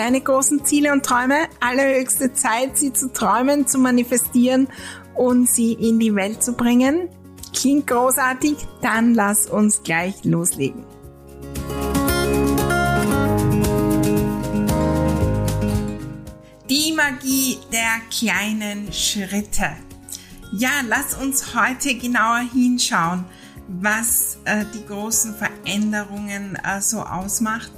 deine 0.00 0.22
großen 0.22 0.64
Ziele 0.64 0.92
und 0.92 1.04
Träume. 1.04 1.46
Allerhöchste 1.60 2.32
Zeit, 2.32 2.78
sie 2.78 2.90
zu 2.90 3.12
träumen, 3.12 3.66
zu 3.66 3.78
manifestieren 3.78 4.66
und 5.14 5.46
sie 5.46 5.74
in 5.74 5.98
die 5.98 6.14
Welt 6.14 6.42
zu 6.42 6.54
bringen. 6.54 7.10
Klingt 7.54 7.86
großartig? 7.86 8.56
Dann 8.80 9.12
lass 9.12 9.46
uns 9.46 9.82
gleich 9.82 10.24
loslegen. 10.24 10.84
Die 16.70 16.94
Magie 16.96 17.58
der 17.70 18.00
kleinen 18.10 18.90
Schritte. 18.94 19.76
Ja, 20.50 20.70
lass 20.88 21.14
uns 21.14 21.54
heute 21.54 21.94
genauer 21.94 22.40
hinschauen, 22.50 23.26
was 23.68 24.38
äh, 24.46 24.64
die 24.74 24.86
großen 24.86 25.34
Veränderungen 25.34 26.56
äh, 26.64 26.80
so 26.80 27.02
ausmacht 27.02 27.70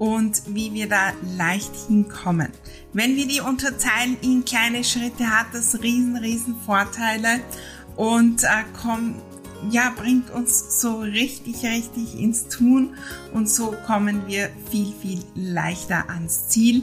und 0.00 0.42
wie 0.46 0.72
wir 0.72 0.88
da 0.88 1.12
leicht 1.36 1.76
hinkommen. 1.86 2.48
Wenn 2.94 3.16
wir 3.16 3.28
die 3.28 3.40
unterteilen 3.40 4.16
in 4.22 4.44
kleine 4.46 4.82
Schritte, 4.82 5.26
hat 5.26 5.48
das 5.52 5.80
riesen, 5.82 6.16
riesen 6.16 6.56
Vorteile 6.64 7.40
und 7.96 8.42
äh, 8.42 8.48
kommt, 8.82 9.16
ja, 9.70 9.92
bringt 9.94 10.30
uns 10.30 10.80
so 10.80 11.00
richtig, 11.00 11.62
richtig 11.64 12.18
ins 12.18 12.48
Tun 12.48 12.96
und 13.34 13.48
so 13.48 13.74
kommen 13.86 14.26
wir 14.26 14.48
viel, 14.70 14.92
viel 15.02 15.22
leichter 15.34 16.08
ans 16.08 16.48
Ziel. 16.48 16.82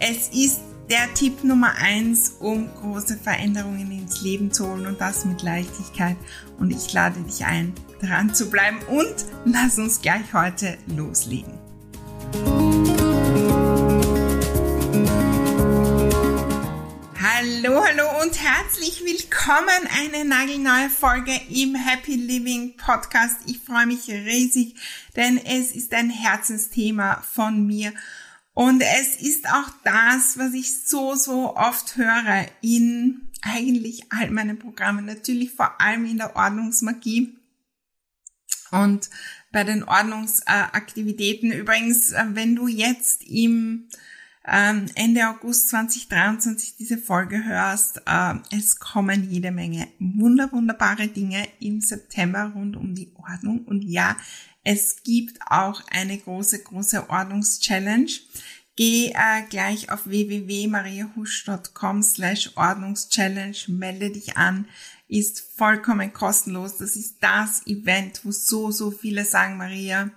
Es 0.00 0.28
ist 0.30 0.58
der 0.90 1.14
Tipp 1.14 1.44
Nummer 1.44 1.72
eins, 1.76 2.34
um 2.40 2.68
große 2.82 3.16
Veränderungen 3.16 3.92
ins 3.92 4.22
Leben 4.22 4.50
zu 4.50 4.68
holen 4.68 4.86
und 4.86 5.00
das 5.00 5.24
mit 5.24 5.42
Leichtigkeit. 5.42 6.16
Und 6.58 6.72
ich 6.72 6.92
lade 6.92 7.20
dich 7.20 7.44
ein, 7.44 7.72
dran 8.00 8.34
zu 8.34 8.50
bleiben 8.50 8.78
und 8.88 9.14
lass 9.44 9.78
uns 9.78 10.00
gleich 10.00 10.34
heute 10.34 10.76
loslegen. 10.86 11.65
Hallo, 17.46 17.80
hallo 17.84 18.22
und 18.22 18.42
herzlich 18.42 19.04
willkommen. 19.04 19.88
Eine 20.02 20.24
nagelneue 20.24 20.90
Folge 20.90 21.30
im 21.48 21.76
Happy 21.76 22.16
Living 22.16 22.76
Podcast. 22.76 23.36
Ich 23.46 23.60
freue 23.60 23.86
mich 23.86 24.08
riesig, 24.08 24.74
denn 25.14 25.38
es 25.38 25.70
ist 25.70 25.94
ein 25.94 26.10
Herzensthema 26.10 27.22
von 27.22 27.64
mir. 27.64 27.92
Und 28.52 28.80
es 28.80 29.22
ist 29.22 29.48
auch 29.48 29.70
das, 29.84 30.38
was 30.38 30.54
ich 30.54 30.86
so, 30.86 31.14
so 31.14 31.54
oft 31.54 31.96
höre 31.96 32.46
in 32.62 33.28
eigentlich 33.42 34.10
all 34.10 34.30
meinen 34.32 34.58
Programmen. 34.58 35.04
Natürlich 35.04 35.52
vor 35.52 35.80
allem 35.80 36.04
in 36.04 36.18
der 36.18 36.34
Ordnungsmagie. 36.34 37.36
Und 38.72 39.08
bei 39.52 39.62
den 39.62 39.84
Ordnungsaktivitäten. 39.84 41.52
Übrigens, 41.52 42.12
wenn 42.12 42.56
du 42.56 42.66
jetzt 42.66 43.22
im 43.22 43.88
ähm, 44.48 44.86
Ende 44.94 45.28
August 45.28 45.70
2023 45.70 46.76
diese 46.76 46.98
Folge 46.98 47.44
hörst, 47.44 48.02
äh, 48.06 48.34
es 48.56 48.78
kommen 48.78 49.28
jede 49.28 49.50
Menge 49.50 49.88
wunder, 49.98 50.52
wunderbare 50.52 51.08
Dinge 51.08 51.48
im 51.58 51.80
September 51.80 52.52
rund 52.54 52.76
um 52.76 52.94
die 52.94 53.12
Ordnung. 53.16 53.64
Und 53.64 53.82
ja, 53.82 54.16
es 54.62 55.02
gibt 55.02 55.38
auch 55.46 55.82
eine 55.90 56.16
große, 56.16 56.62
große 56.62 57.10
Ordnungschallenge. 57.10 58.10
Geh 58.76 59.08
äh, 59.08 59.42
gleich 59.48 59.90
auf 59.90 60.06
www.mariahusch.com 60.06 62.02
slash 62.02 62.52
Ordnungschallenge, 62.56 63.56
melde 63.68 64.10
dich 64.10 64.36
an, 64.36 64.66
ist 65.08 65.40
vollkommen 65.56 66.12
kostenlos. 66.12 66.76
Das 66.76 66.94
ist 66.94 67.16
das 67.20 67.66
Event, 67.66 68.20
wo 68.24 68.30
so, 68.30 68.70
so 68.70 68.90
viele 68.90 69.24
sagen, 69.24 69.56
Maria, 69.56 70.10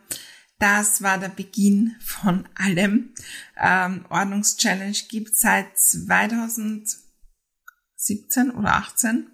das 0.60 1.02
war 1.02 1.18
der 1.18 1.30
Beginn 1.30 1.96
von 2.00 2.48
allem. 2.56 3.14
Ähm, 3.58 4.06
Ordnungschallenge 4.10 4.98
gibt 5.08 5.36
seit 5.36 5.78
2017 5.78 8.52
oder 8.52 8.76
18, 8.76 9.28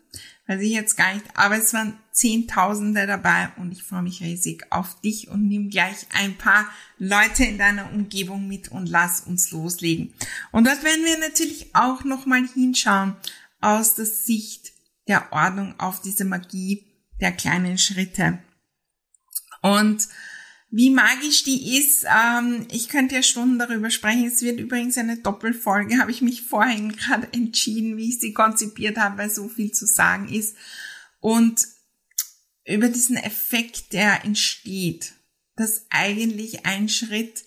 weiß 0.47 0.61
ich 0.61 0.71
jetzt 0.71 0.95
gar 0.95 1.13
nicht, 1.13 1.25
aber 1.33 1.57
es 1.57 1.73
waren 1.73 1.99
Zehntausende 2.11 3.07
dabei 3.07 3.49
und 3.57 3.71
ich 3.71 3.83
freue 3.83 4.03
mich 4.03 4.21
riesig 4.21 4.71
auf 4.71 5.01
dich 5.01 5.27
und 5.27 5.47
nimm 5.47 5.69
gleich 5.69 6.05
ein 6.13 6.37
paar 6.37 6.69
Leute 6.99 7.43
in 7.43 7.57
deiner 7.57 7.91
Umgebung 7.91 8.47
mit 8.47 8.69
und 8.69 8.87
lass 8.87 9.21
uns 9.21 9.51
loslegen. 9.51 10.13
Und 10.51 10.67
dort 10.67 10.83
werden 10.83 11.03
wir 11.03 11.19
natürlich 11.19 11.75
auch 11.75 12.03
nochmal 12.03 12.47
hinschauen 12.47 13.15
aus 13.59 13.95
der 13.95 14.05
Sicht 14.05 14.73
der 15.07 15.33
Ordnung 15.33 15.79
auf 15.79 16.01
diese 16.01 16.23
Magie 16.23 16.85
der 17.19 17.31
kleinen 17.31 17.77
Schritte. 17.77 18.39
Und 19.61 20.07
wie 20.69 20.89
magisch 20.89 21.43
die 21.43 21.77
ist, 21.77 22.05
ähm, 22.05 22.67
ich 22.71 22.89
könnte 22.89 23.15
ja 23.15 23.23
Stunden 23.23 23.59
darüber 23.59 23.89
sprechen. 23.89 24.25
Es 24.25 24.41
wird 24.41 24.59
übrigens 24.59 24.97
eine 24.97 25.17
Doppelfolge, 25.17 25.99
habe 25.99 26.11
ich 26.11 26.21
mich 26.21 26.41
vorhin 26.41 26.91
gerade 26.91 27.27
entschieden, 27.31 27.97
wie 27.97 28.09
ich 28.09 28.19
sie 28.19 28.33
konzipiert 28.33 28.97
habe, 28.97 29.17
weil 29.17 29.29
so 29.29 29.47
viel 29.47 29.71
zu 29.71 29.85
sagen 29.85 30.27
ist. 30.27 30.55
Und 31.19 31.67
über 32.65 32.89
diesen 32.89 33.15
Effekt, 33.15 33.93
der 33.93 34.25
entsteht, 34.25 35.13
dass 35.55 35.85
eigentlich 35.89 36.65
ein 36.65 36.89
Schritt 36.89 37.45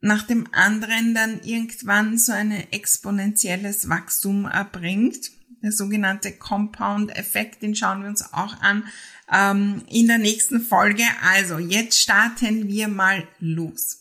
nach 0.00 0.24
dem 0.24 0.52
anderen 0.52 1.14
dann 1.14 1.40
irgendwann 1.42 2.18
so 2.18 2.32
ein 2.32 2.50
exponentielles 2.72 3.88
Wachstum 3.88 4.46
erbringt. 4.46 5.30
Der 5.62 5.72
sogenannte 5.72 6.32
Compound-Effekt, 6.32 7.62
den 7.62 7.76
schauen 7.76 8.02
wir 8.02 8.08
uns 8.08 8.32
auch 8.32 8.60
an 8.60 8.84
ähm, 9.32 9.82
in 9.88 10.08
der 10.08 10.18
nächsten 10.18 10.60
Folge. 10.60 11.04
Also, 11.22 11.58
jetzt 11.58 12.00
starten 12.00 12.68
wir 12.68 12.88
mal 12.88 13.26
los. 13.38 14.00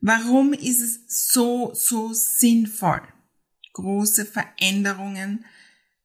Warum 0.00 0.52
ist 0.52 0.80
es 0.80 1.32
so, 1.32 1.72
so 1.74 2.12
sinnvoll, 2.12 3.02
große 3.72 4.26
Veränderungen 4.26 5.44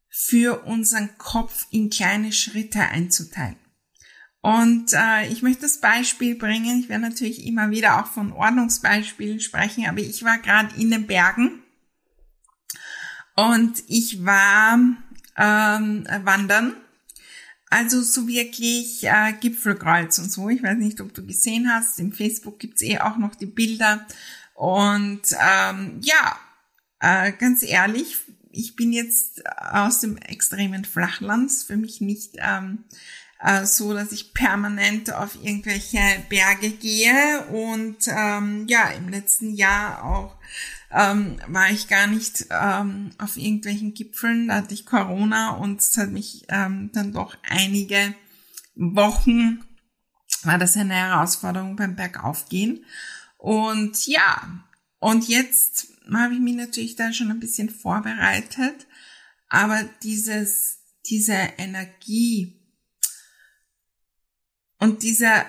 für 0.09 0.63
unseren 0.65 1.17
Kopf 1.17 1.67
in 1.69 1.89
kleine 1.89 2.31
Schritte 2.31 2.79
einzuteilen? 2.79 3.57
Und 4.41 4.93
äh, 4.93 5.27
ich 5.27 5.41
möchte 5.41 5.63
das 5.63 5.81
Beispiel 5.81 6.35
bringen. 6.35 6.79
Ich 6.79 6.89
werde 6.89 7.03
natürlich 7.03 7.45
immer 7.45 7.71
wieder 7.71 7.99
auch 7.99 8.07
von 8.07 8.31
Ordnungsbeispielen 8.31 9.41
sprechen, 9.41 9.85
aber 9.85 9.99
ich 9.99 10.23
war 10.23 10.37
gerade 10.37 10.73
in 10.79 10.91
den 10.91 11.07
Bergen 11.07 11.61
und 13.47 13.83
ich 13.87 14.25
war 14.25 14.79
ähm, 15.37 16.07
wandern 16.23 16.75
also 17.69 18.01
so 18.01 18.27
wirklich 18.27 19.03
äh, 19.03 19.33
Gipfelkreuz 19.39 20.17
und 20.17 20.31
so. 20.31 20.49
Ich 20.49 20.63
weiß 20.63 20.77
nicht, 20.77 20.99
ob 21.01 21.13
du 21.13 21.25
gesehen 21.25 21.71
hast. 21.71 21.99
Im 21.99 22.11
Facebook 22.11 22.59
gibt's 22.59 22.81
eh 22.81 22.97
auch 22.99 23.17
noch 23.17 23.35
die 23.35 23.45
Bilder. 23.45 24.05
Und 24.55 25.21
ähm, 25.39 26.01
ja, 26.01 26.39
äh, 26.99 27.31
ganz 27.31 27.61
ehrlich, 27.61 28.17
ich 28.51 28.75
bin 28.75 28.91
jetzt 28.91 29.45
aus 29.45 29.99
dem 29.99 30.17
extremen 30.17 30.83
Flachland. 30.83 31.51
Für 31.51 31.77
mich 31.77 32.01
nicht 32.01 32.37
ähm, 32.37 32.85
äh, 33.39 33.65
so, 33.65 33.93
dass 33.93 34.11
ich 34.11 34.33
permanent 34.33 35.13
auf 35.13 35.35
irgendwelche 35.35 36.01
Berge 36.27 36.71
gehe. 36.71 37.45
Und 37.51 38.07
ähm, 38.07 38.65
ja, 38.67 38.89
im 38.89 39.09
letzten 39.09 39.53
Jahr 39.53 40.03
auch 40.03 40.35
ähm, 40.91 41.39
war 41.47 41.69
ich 41.69 41.87
gar 41.87 42.07
nicht 42.07 42.47
ähm, 42.49 43.11
auf 43.17 43.37
irgendwelchen 43.37 43.93
Gipfeln, 43.93 44.47
da 44.47 44.55
hatte 44.55 44.73
ich 44.73 44.85
Corona 44.85 45.51
und 45.51 45.79
es 45.79 45.97
hat 45.97 46.09
mich 46.09 46.45
ähm, 46.49 46.89
dann 46.93 47.13
doch 47.13 47.37
einige 47.47 48.15
Wochen, 48.75 49.63
war 50.43 50.57
das 50.57 50.77
eine 50.77 50.95
Herausforderung 50.95 51.75
beim 51.75 51.95
Bergaufgehen. 51.95 52.85
Und 53.37 54.07
ja, 54.07 54.63
Und 54.99 55.27
jetzt 55.27 55.87
habe 56.11 56.33
ich 56.33 56.39
mich 56.39 56.55
natürlich 56.55 56.95
da 56.95 57.13
schon 57.13 57.31
ein 57.31 57.39
bisschen 57.39 57.69
vorbereitet, 57.69 58.87
aber 59.47 59.83
dieses, 60.03 60.79
diese 61.05 61.33
Energie 61.57 62.59
und 64.77 65.03
dieser 65.03 65.45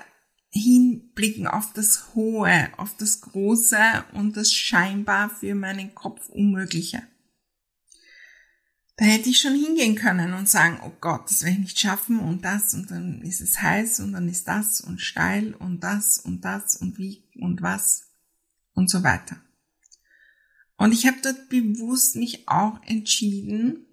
Hinblicken 0.50 1.46
auf 1.46 1.72
das 1.72 2.14
Hohe, 2.14 2.68
auf 2.76 2.96
das 2.96 3.20
Große 3.20 4.04
und 4.14 4.36
das 4.36 4.52
scheinbar 4.52 5.30
für 5.30 5.54
meinen 5.54 5.94
Kopf 5.94 6.28
Unmögliche. 6.28 7.02
Da 8.96 9.06
hätte 9.06 9.30
ich 9.30 9.38
schon 9.38 9.54
hingehen 9.54 9.94
können 9.94 10.34
und 10.34 10.48
sagen, 10.48 10.78
oh 10.84 10.92
Gott, 11.00 11.30
das 11.30 11.42
werde 11.42 11.54
ich 11.54 11.60
nicht 11.60 11.80
schaffen 11.80 12.20
und 12.20 12.44
das 12.44 12.74
und 12.74 12.90
dann 12.90 13.22
ist 13.22 13.40
es 13.40 13.62
heiß 13.62 14.00
und 14.00 14.12
dann 14.12 14.28
ist 14.28 14.46
das 14.46 14.82
und 14.82 15.00
steil 15.00 15.54
und 15.54 15.80
das 15.80 16.18
und 16.18 16.44
das 16.44 16.76
und 16.76 16.98
wie 16.98 17.24
und 17.36 17.62
was 17.62 18.08
und 18.74 18.90
so 18.90 19.02
weiter. 19.02 19.40
Und 20.76 20.92
ich 20.92 21.06
habe 21.06 21.16
dort 21.22 21.48
bewusst 21.48 22.16
mich 22.16 22.48
auch 22.48 22.82
entschieden, 22.86 23.86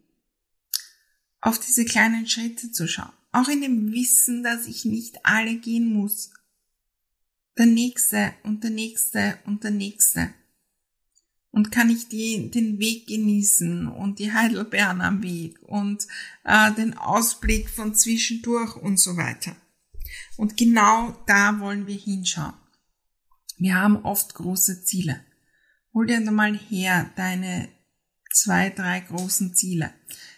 auf 1.42 1.60
diese 1.60 1.86
kleinen 1.86 2.28
Schritte 2.28 2.72
zu 2.72 2.88
schauen. 2.88 3.14
Auch 3.32 3.48
in 3.48 3.62
dem 3.62 3.92
Wissen, 3.92 4.44
dass 4.44 4.68
ich 4.68 4.86
nicht 4.86 5.26
alle 5.26 5.56
gehen 5.56 5.94
muss. 5.94 6.32
Der 7.58 7.66
nächste 7.66 8.34
und 8.44 8.64
der 8.64 8.72
nächste 8.72 9.40
und 9.46 9.64
der 9.64 9.72
nächste. 9.72 10.34
Und 11.52 11.72
kann 11.72 11.90
ich 11.90 12.08
die, 12.08 12.52
den 12.52 12.78
Weg 12.78 13.08
genießen 13.08 13.88
und 13.88 14.20
die 14.20 14.32
Heidelbeeren 14.32 15.02
am 15.02 15.24
Weg 15.24 15.58
und 15.64 16.06
äh, 16.44 16.72
den 16.74 16.96
Ausblick 16.96 17.70
von 17.70 17.96
zwischendurch 17.96 18.76
und 18.76 19.00
so 19.00 19.18
weiter. 19.18 19.56
Und 20.36 20.56
genau 20.56 21.16
da 21.26 21.60
wollen 21.60 21.88
wir 21.88 21.96
hinschauen. 21.96 22.54
Wir 23.58 23.76
haben 23.76 23.98
oft 24.04 24.36
große 24.36 24.84
Ziele. 24.84 25.20
Hol 25.94 26.06
dir 26.06 26.22
mal 26.32 26.56
her 26.56 27.10
deine 27.16 27.70
zwei, 28.32 28.70
drei 28.70 29.00
großen 29.00 29.56
Ziele. 29.56 29.92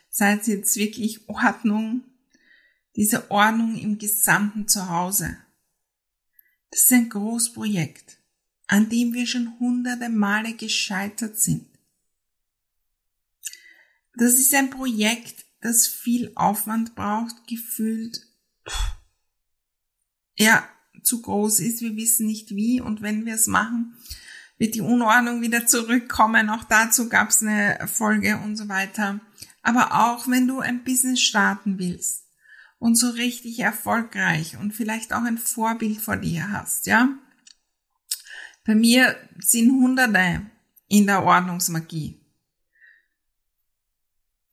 Sei 0.09 0.33
es 0.33 0.47
jetzt 0.47 0.77
wirklich 0.77 1.27
Ordnung, 1.27 2.03
diese 2.95 3.29
Ordnung 3.29 3.77
im 3.77 3.97
gesamten 3.97 4.69
Zuhause. 4.69 5.37
Das 6.71 6.81
ist 6.81 6.93
ein 6.93 7.09
Großprojekt, 7.09 8.17
an 8.67 8.89
dem 8.89 9.13
wir 9.13 9.25
schon 9.25 9.59
hunderte 9.59 10.09
Male 10.09 10.53
gescheitert 10.53 11.39
sind. 11.39 11.67
Das 14.15 14.33
ist 14.33 14.53
ein 14.53 14.69
Projekt, 14.69 15.45
das 15.61 15.87
viel 15.87 16.31
Aufwand 16.35 16.95
braucht, 16.95 17.47
gefühlt, 17.47 18.21
ja, 20.37 20.67
zu 21.03 21.21
groß 21.21 21.59
ist. 21.61 21.81
Wir 21.81 21.95
wissen 21.95 22.27
nicht 22.27 22.51
wie 22.51 22.81
und 22.81 23.01
wenn 23.01 23.25
wir 23.25 23.35
es 23.35 23.47
machen, 23.47 23.95
wird 24.57 24.75
die 24.75 24.81
Unordnung 24.81 25.41
wieder 25.41 25.65
zurückkommen. 25.65 26.49
Auch 26.49 26.65
dazu 26.65 27.09
gab 27.09 27.29
es 27.29 27.41
eine 27.41 27.87
Folge 27.87 28.37
und 28.37 28.57
so 28.57 28.67
weiter. 28.67 29.21
Aber 29.63 30.07
auch 30.07 30.27
wenn 30.27 30.47
du 30.47 30.59
ein 30.59 30.83
Business 30.83 31.21
starten 31.21 31.79
willst 31.79 32.28
und 32.79 32.95
so 32.95 33.09
richtig 33.09 33.59
erfolgreich 33.59 34.57
und 34.57 34.73
vielleicht 34.73 35.13
auch 35.13 35.23
ein 35.23 35.37
Vorbild 35.37 36.01
vor 36.01 36.17
dir 36.17 36.51
hast, 36.51 36.87
ja. 36.87 37.09
Bei 38.65 38.75
mir 38.75 39.15
sind 39.39 39.71
Hunderte 39.71 40.41
in 40.87 41.05
der 41.05 41.23
Ordnungsmagie. 41.23 42.19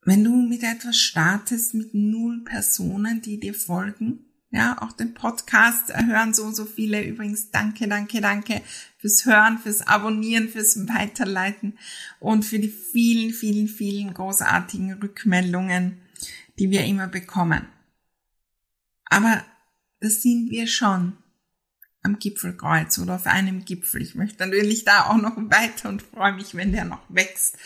Wenn 0.03 0.23
du 0.23 0.37
mit 0.37 0.63
etwas 0.63 0.97
startest 0.97 1.75
mit 1.75 1.93
null 1.93 2.45
Personen, 2.45 3.23
die 3.23 3.41
dir 3.41 3.55
folgen, 3.55 4.27
ja, 4.51 4.81
auch 4.81 4.93
den 4.93 5.15
Podcast 5.15 5.93
hören 5.95 6.33
so, 6.33 6.51
so 6.53 6.65
viele. 6.65 7.05
Übrigens, 7.05 7.51
danke, 7.51 7.89
danke, 7.89 8.21
danke 8.21 8.63
fürs 8.97 9.27
Hören, 9.27 9.59
fürs 9.59 9.87
Abonnieren, 9.87 10.49
fürs 10.49 10.89
Weiterleiten 10.89 11.77
und 12.21 12.45
für 12.45 12.59
die 12.59 12.69
vielen, 12.69 13.33
vielen, 13.33 13.69
vielen 13.69 14.15
großartigen 14.15 14.95
Rückmeldungen, 14.95 15.99
die 16.59 16.71
wir 16.71 16.85
immer 16.85 17.09
bekommen. 17.09 17.67
Aber 19.07 19.45
das 20.01 20.23
sind 20.23 20.51
wir 20.51 20.67
schon 20.67 21.17
am 22.03 22.19
Gipfelkreuz 22.19 22.99
oder 22.99 23.17
auf 23.17 23.27
einem 23.27 23.65
Gipfel. 23.65 24.03
Ich 24.03 24.15
möchte 24.15 24.47
natürlich 24.47 24.85
da 24.85 25.07
auch 25.07 25.17
noch 25.17 25.37
weiter 25.37 25.89
und 25.89 26.03
freue 26.03 26.33
mich, 26.33 26.55
wenn 26.55 26.73
der 26.73 26.85
noch 26.85 27.03
wächst. 27.09 27.59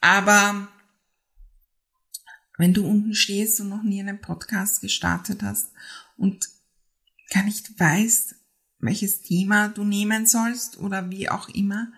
Aber 0.00 0.68
wenn 2.58 2.74
du 2.74 2.86
unten 2.86 3.14
stehst 3.14 3.60
und 3.60 3.68
noch 3.68 3.82
nie 3.82 4.00
einen 4.00 4.20
Podcast 4.20 4.80
gestartet 4.80 5.42
hast 5.42 5.72
und 6.16 6.48
gar 7.30 7.42
nicht 7.42 7.78
weißt, 7.78 8.36
welches 8.78 9.22
Thema 9.22 9.68
du 9.68 9.84
nehmen 9.84 10.26
sollst 10.26 10.78
oder 10.78 11.10
wie 11.10 11.28
auch 11.28 11.48
immer, 11.48 11.92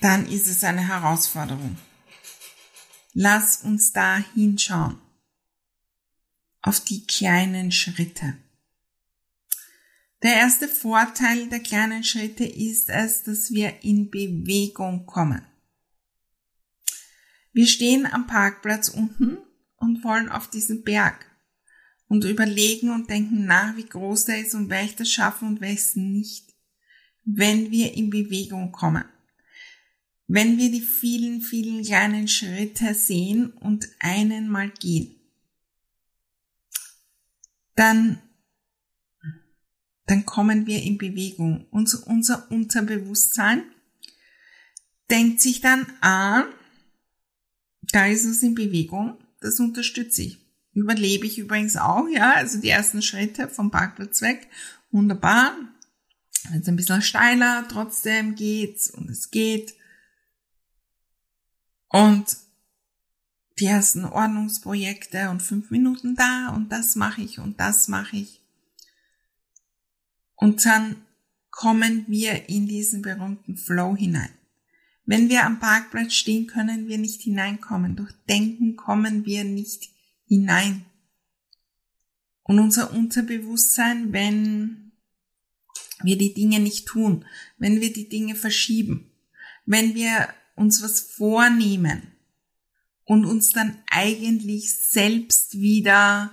dann 0.00 0.26
ist 0.26 0.46
es 0.46 0.64
eine 0.64 0.86
Herausforderung. 0.86 1.76
Lass 3.12 3.62
uns 3.62 3.92
da 3.92 4.22
hinschauen. 4.34 4.98
Auf 6.62 6.80
die 6.80 7.06
kleinen 7.06 7.72
Schritte. 7.72 8.36
Der 10.22 10.34
erste 10.34 10.68
Vorteil 10.68 11.48
der 11.48 11.60
kleinen 11.60 12.04
Schritte 12.04 12.44
ist 12.44 12.90
es, 12.90 13.22
dass 13.22 13.50
wir 13.52 13.82
in 13.82 14.10
Bewegung 14.10 15.06
kommen. 15.06 15.46
Wir 17.52 17.66
stehen 17.66 18.06
am 18.06 18.26
Parkplatz 18.26 18.90
unten 18.90 19.38
und 19.76 20.04
wollen 20.04 20.28
auf 20.28 20.50
diesen 20.50 20.84
Berg 20.84 21.26
und 22.06 22.24
überlegen 22.24 22.90
und 22.90 23.08
denken 23.08 23.46
nach, 23.46 23.76
wie 23.76 23.86
groß 23.86 24.26
der 24.26 24.40
ist 24.40 24.54
und 24.54 24.68
wer 24.68 24.84
ich 24.84 24.96
das 24.96 25.10
schaffen 25.10 25.48
und 25.48 25.60
wer 25.60 25.72
es 25.72 25.96
nicht, 25.96 26.54
wenn 27.24 27.70
wir 27.70 27.94
in 27.94 28.10
Bewegung 28.10 28.72
kommen. 28.72 29.04
Wenn 30.26 30.58
wir 30.58 30.70
die 30.70 30.80
vielen, 30.80 31.40
vielen 31.40 31.82
kleinen 31.82 32.28
Schritte 32.28 32.94
sehen 32.94 33.50
und 33.52 33.88
einen 33.98 34.48
mal 34.48 34.70
gehen, 34.70 35.19
dann, 37.80 38.20
dann 40.06 40.26
kommen 40.26 40.66
wir 40.66 40.82
in 40.82 40.98
Bewegung. 40.98 41.66
Unser, 41.70 42.06
unser 42.06 42.50
Unterbewusstsein 42.50 43.62
denkt 45.10 45.40
sich 45.40 45.60
dann, 45.60 45.86
ah, 46.00 46.44
da 47.92 48.06
ist 48.06 48.24
es 48.24 48.42
in 48.42 48.54
Bewegung, 48.54 49.18
das 49.40 49.58
unterstütze 49.58 50.22
ich 50.22 50.50
überlebe 50.72 51.26
ich 51.26 51.38
übrigens 51.38 51.76
auch, 51.76 52.08
ja, 52.08 52.34
also 52.34 52.60
die 52.60 52.68
ersten 52.68 53.02
Schritte 53.02 53.48
vom 53.48 53.70
Parkplatz 53.70 54.22
weg, 54.22 54.48
wunderbar. 54.90 55.56
Jetzt 56.54 56.68
ein 56.68 56.76
bisschen 56.76 57.02
steiler, 57.02 57.66
trotzdem 57.68 58.34
geht's 58.34 58.90
und 58.90 59.10
es 59.10 59.30
geht. 59.30 59.74
Und 61.88 62.36
die 63.60 63.66
ersten 63.66 64.04
Ordnungsprojekte 64.04 65.30
und 65.30 65.42
fünf 65.42 65.70
Minuten 65.70 66.16
da 66.16 66.48
und 66.54 66.70
das 66.72 66.96
mache 66.96 67.20
ich 67.20 67.38
und 67.38 67.60
das 67.60 67.88
mache 67.88 68.16
ich. 68.16 68.40
Und 70.34 70.64
dann 70.64 70.96
kommen 71.50 72.06
wir 72.08 72.48
in 72.48 72.66
diesen 72.66 73.02
berühmten 73.02 73.56
Flow 73.56 73.94
hinein. 73.94 74.32
Wenn 75.04 75.28
wir 75.28 75.44
am 75.44 75.58
Parkplatz 75.58 76.14
stehen, 76.14 76.46
können 76.46 76.88
wir 76.88 76.96
nicht 76.96 77.20
hineinkommen. 77.20 77.96
Durch 77.96 78.12
Denken 78.28 78.76
kommen 78.76 79.26
wir 79.26 79.44
nicht 79.44 79.90
hinein. 80.26 80.86
Und 82.44 82.58
unser 82.58 82.92
Unterbewusstsein, 82.92 84.12
wenn 84.12 84.92
wir 86.02 86.16
die 86.16 86.32
Dinge 86.32 86.60
nicht 86.60 86.86
tun, 86.86 87.26
wenn 87.58 87.80
wir 87.80 87.92
die 87.92 88.08
Dinge 88.08 88.34
verschieben, 88.34 89.10
wenn 89.66 89.94
wir 89.94 90.28
uns 90.56 90.82
was 90.82 91.00
vornehmen 91.00 92.12
und 93.10 93.24
uns 93.24 93.50
dann 93.50 93.76
eigentlich 93.90 94.72
selbst 94.72 95.58
wieder 95.58 96.30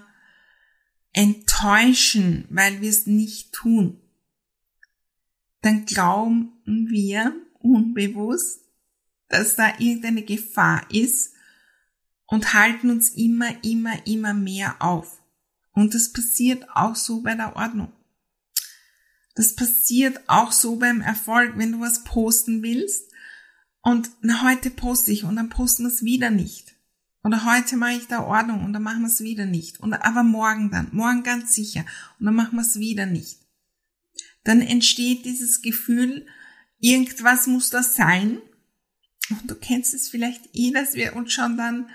enttäuschen, 1.12 2.46
weil 2.52 2.82
wir 2.82 2.90
es 2.92 3.08
nicht 3.08 3.52
tun, 3.52 4.00
dann 5.62 5.86
glauben 5.86 6.54
wir 6.66 7.36
unbewusst, 7.58 8.60
dass 9.28 9.56
da 9.56 9.74
irgendeine 9.80 10.22
Gefahr 10.22 10.86
ist 10.92 11.34
und 12.28 12.54
halten 12.54 12.92
uns 12.92 13.10
immer, 13.10 13.64
immer, 13.64 14.06
immer 14.06 14.36
mehr 14.36 14.80
auf. 14.80 15.20
Und 15.72 15.96
das 15.96 16.14
passiert 16.14 16.70
auch 16.76 16.96
so 16.96 17.24
bei 17.24 17.34
der 17.34 17.56
Ordnung. 17.56 17.92
Das 19.34 19.56
passiert 19.56 20.22
auch 20.28 20.52
so 20.52 20.76
beim 20.76 21.02
Erfolg, 21.02 21.58
wenn 21.58 21.72
du 21.72 21.80
was 21.80 22.04
posten 22.04 22.62
willst 22.62 23.07
und 23.88 24.12
na, 24.20 24.44
heute 24.44 24.70
poste 24.70 25.14
ich 25.14 25.24
und 25.24 25.38
dann 25.38 25.48
posten 25.48 25.84
wir 25.84 25.88
es 25.88 26.04
wieder 26.04 26.30
nicht. 26.30 26.76
Oder 27.24 27.46
heute 27.46 27.78
mache 27.78 27.94
ich 27.94 28.08
da 28.08 28.22
Ordnung 28.22 28.66
und 28.66 28.74
dann 28.74 28.84
machen 28.84 29.00
wir 29.00 29.08
es 29.08 29.22
wieder 29.22 29.46
nicht. 29.46 29.80
Und 29.80 29.94
aber 29.94 30.24
morgen 30.24 30.70
dann, 30.72 30.90
morgen 30.92 31.24
ganz 31.24 31.56
sicher 31.56 31.86
und 32.20 32.26
dann 32.26 32.36
machen 32.36 32.58
wir 32.58 32.64
es 32.64 32.80
wieder 32.80 33.06
nicht. 33.06 33.38
Dann 34.44 34.60
entsteht 34.60 35.24
dieses 35.24 35.62
Gefühl, 35.62 36.26
irgendwas 36.80 37.48
muss 37.48 37.70
das 37.70 37.96
sein. 37.96 38.40
Und 39.30 39.50
du 39.50 39.56
kennst 39.56 39.94
es 39.94 40.10
vielleicht 40.10 40.50
eh, 40.54 40.72
dass 40.72 40.96
wir 40.96 41.16
uns 41.16 41.32
schon 41.32 41.56
dann 41.56 41.90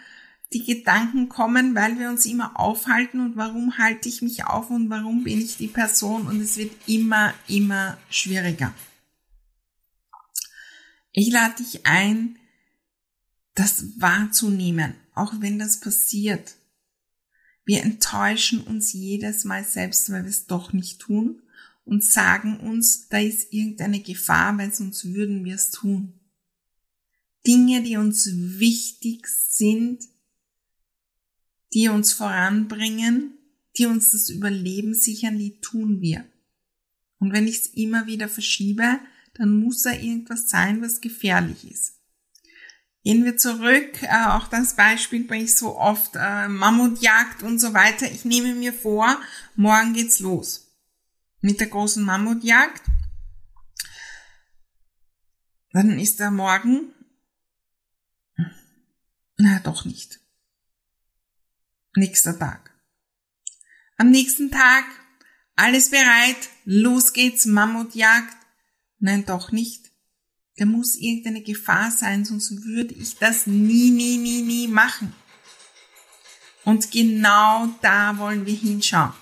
die 0.54 0.64
Gedanken 0.64 1.28
kommen, 1.28 1.74
weil 1.74 1.98
wir 1.98 2.08
uns 2.08 2.24
immer 2.24 2.58
aufhalten 2.58 3.20
und 3.20 3.36
warum 3.36 3.76
halte 3.76 4.08
ich 4.08 4.22
mich 4.22 4.46
auf 4.46 4.70
und 4.70 4.88
warum 4.88 5.24
bin 5.24 5.42
ich 5.42 5.58
die 5.58 5.68
Person 5.68 6.26
und 6.26 6.40
es 6.40 6.56
wird 6.56 6.72
immer, 6.86 7.34
immer 7.48 7.98
schwieriger. 8.08 8.72
Ich 11.12 11.30
lade 11.30 11.62
dich 11.62 11.86
ein, 11.86 12.38
das 13.54 14.00
wahrzunehmen, 14.00 14.94
auch 15.14 15.34
wenn 15.40 15.58
das 15.58 15.80
passiert. 15.80 16.56
Wir 17.64 17.82
enttäuschen 17.82 18.60
uns 18.62 18.92
jedes 18.92 19.44
Mal 19.44 19.64
selbst, 19.64 20.10
weil 20.10 20.24
wir 20.24 20.30
es 20.30 20.46
doch 20.46 20.72
nicht 20.72 21.00
tun 21.00 21.42
und 21.84 22.02
sagen 22.02 22.58
uns, 22.60 23.08
da 23.08 23.18
ist 23.18 23.52
irgendeine 23.52 24.00
Gefahr, 24.00 24.56
weil 24.58 24.72
sonst 24.72 25.04
würden 25.12 25.44
wir 25.44 25.54
es 25.54 25.70
tun. 25.70 26.18
Dinge, 27.46 27.82
die 27.82 27.96
uns 27.96 28.30
wichtig 28.32 29.26
sind, 29.26 30.04
die 31.74 31.88
uns 31.88 32.12
voranbringen, 32.12 33.36
die 33.76 33.86
uns 33.86 34.12
das 34.12 34.28
Überleben 34.28 34.94
sichern, 34.94 35.38
die 35.38 35.60
tun 35.60 36.00
wir. 36.00 36.24
Und 37.18 37.32
wenn 37.32 37.46
ich 37.46 37.58
es 37.58 37.66
immer 37.66 38.06
wieder 38.06 38.28
verschiebe, 38.28 39.00
dann 39.34 39.60
muss 39.60 39.82
da 39.82 39.92
irgendwas 39.92 40.48
sein, 40.48 40.82
was 40.82 41.00
gefährlich 41.00 41.70
ist. 41.70 41.94
Gehen 43.04 43.24
wir 43.24 43.36
zurück, 43.36 44.02
äh, 44.02 44.26
auch 44.26 44.46
das 44.46 44.76
Beispiel 44.76 45.24
bringe 45.24 45.44
ich 45.44 45.56
so 45.56 45.76
oft, 45.76 46.12
äh, 46.14 46.48
Mammutjagd 46.48 47.42
und 47.42 47.58
so 47.58 47.74
weiter. 47.74 48.10
Ich 48.10 48.24
nehme 48.24 48.54
mir 48.54 48.72
vor, 48.72 49.20
morgen 49.56 49.92
geht's 49.92 50.20
los 50.20 50.72
mit 51.40 51.58
der 51.60 51.66
großen 51.66 52.04
Mammutjagd. 52.04 52.82
Dann 55.72 55.98
ist 55.98 56.20
da 56.20 56.30
morgen, 56.30 56.92
na 59.36 59.58
doch 59.60 59.84
nicht. 59.84 60.20
Nächster 61.96 62.38
Tag. 62.38 62.70
Am 63.96 64.10
nächsten 64.10 64.50
Tag, 64.50 64.84
alles 65.56 65.90
bereit, 65.90 66.48
los 66.64 67.12
geht's, 67.12 67.46
Mammutjagd. 67.46 68.36
Nein, 69.02 69.24
doch 69.26 69.50
nicht. 69.50 69.90
Da 70.58 70.64
muss 70.64 70.94
irgendeine 70.94 71.42
Gefahr 71.42 71.90
sein, 71.90 72.24
sonst 72.24 72.64
würde 72.64 72.94
ich 72.94 73.16
das 73.16 73.48
nie, 73.48 73.90
nie, 73.90 74.16
nie, 74.16 74.42
nie 74.42 74.68
machen. 74.68 75.12
Und 76.64 76.92
genau 76.92 77.66
da 77.82 78.16
wollen 78.18 78.46
wir 78.46 78.54
hinschauen. 78.54 79.12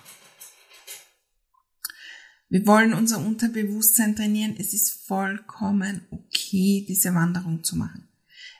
Wir 2.51 2.67
wollen 2.67 2.93
unser 2.93 3.21
Unterbewusstsein 3.21 4.15
trainieren. 4.15 4.55
Es 4.59 4.75
ist 4.75 5.07
vollkommen 5.07 6.07
okay, 6.11 6.85
diese 6.87 7.15
Wanderung 7.15 7.65
zu 7.65 7.77
machen. 7.77 8.07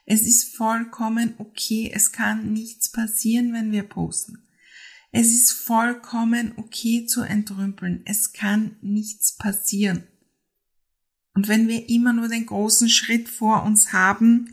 Es 0.07 0.23
ist 0.23 0.57
vollkommen 0.57 1.35
okay. 1.37 1.91
Es 1.93 2.13
kann 2.13 2.55
nichts 2.55 2.91
passieren, 2.91 3.53
wenn 3.53 3.73
wir 3.73 3.83
posten. 3.83 4.49
Es 5.13 5.35
ist 5.35 5.53
vollkommen 5.53 6.55
okay 6.57 7.05
zu 7.05 7.21
entrümpeln. 7.21 8.01
Es 8.07 8.33
kann 8.33 8.77
nichts 8.81 9.37
passieren. 9.37 10.05
Und 11.35 11.49
wenn 11.49 11.69
wir 11.69 11.89
immer 11.89 12.13
nur 12.13 12.29
den 12.29 12.47
großen 12.47 12.89
Schritt 12.89 13.29
vor 13.29 13.63
uns 13.63 13.93
haben, 13.93 14.51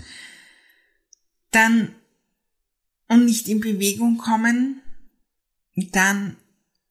dann 1.51 1.95
und 3.07 3.25
nicht 3.25 3.47
in 3.47 3.59
Bewegung 3.59 4.17
kommen, 4.17 4.81
dann 5.91 6.35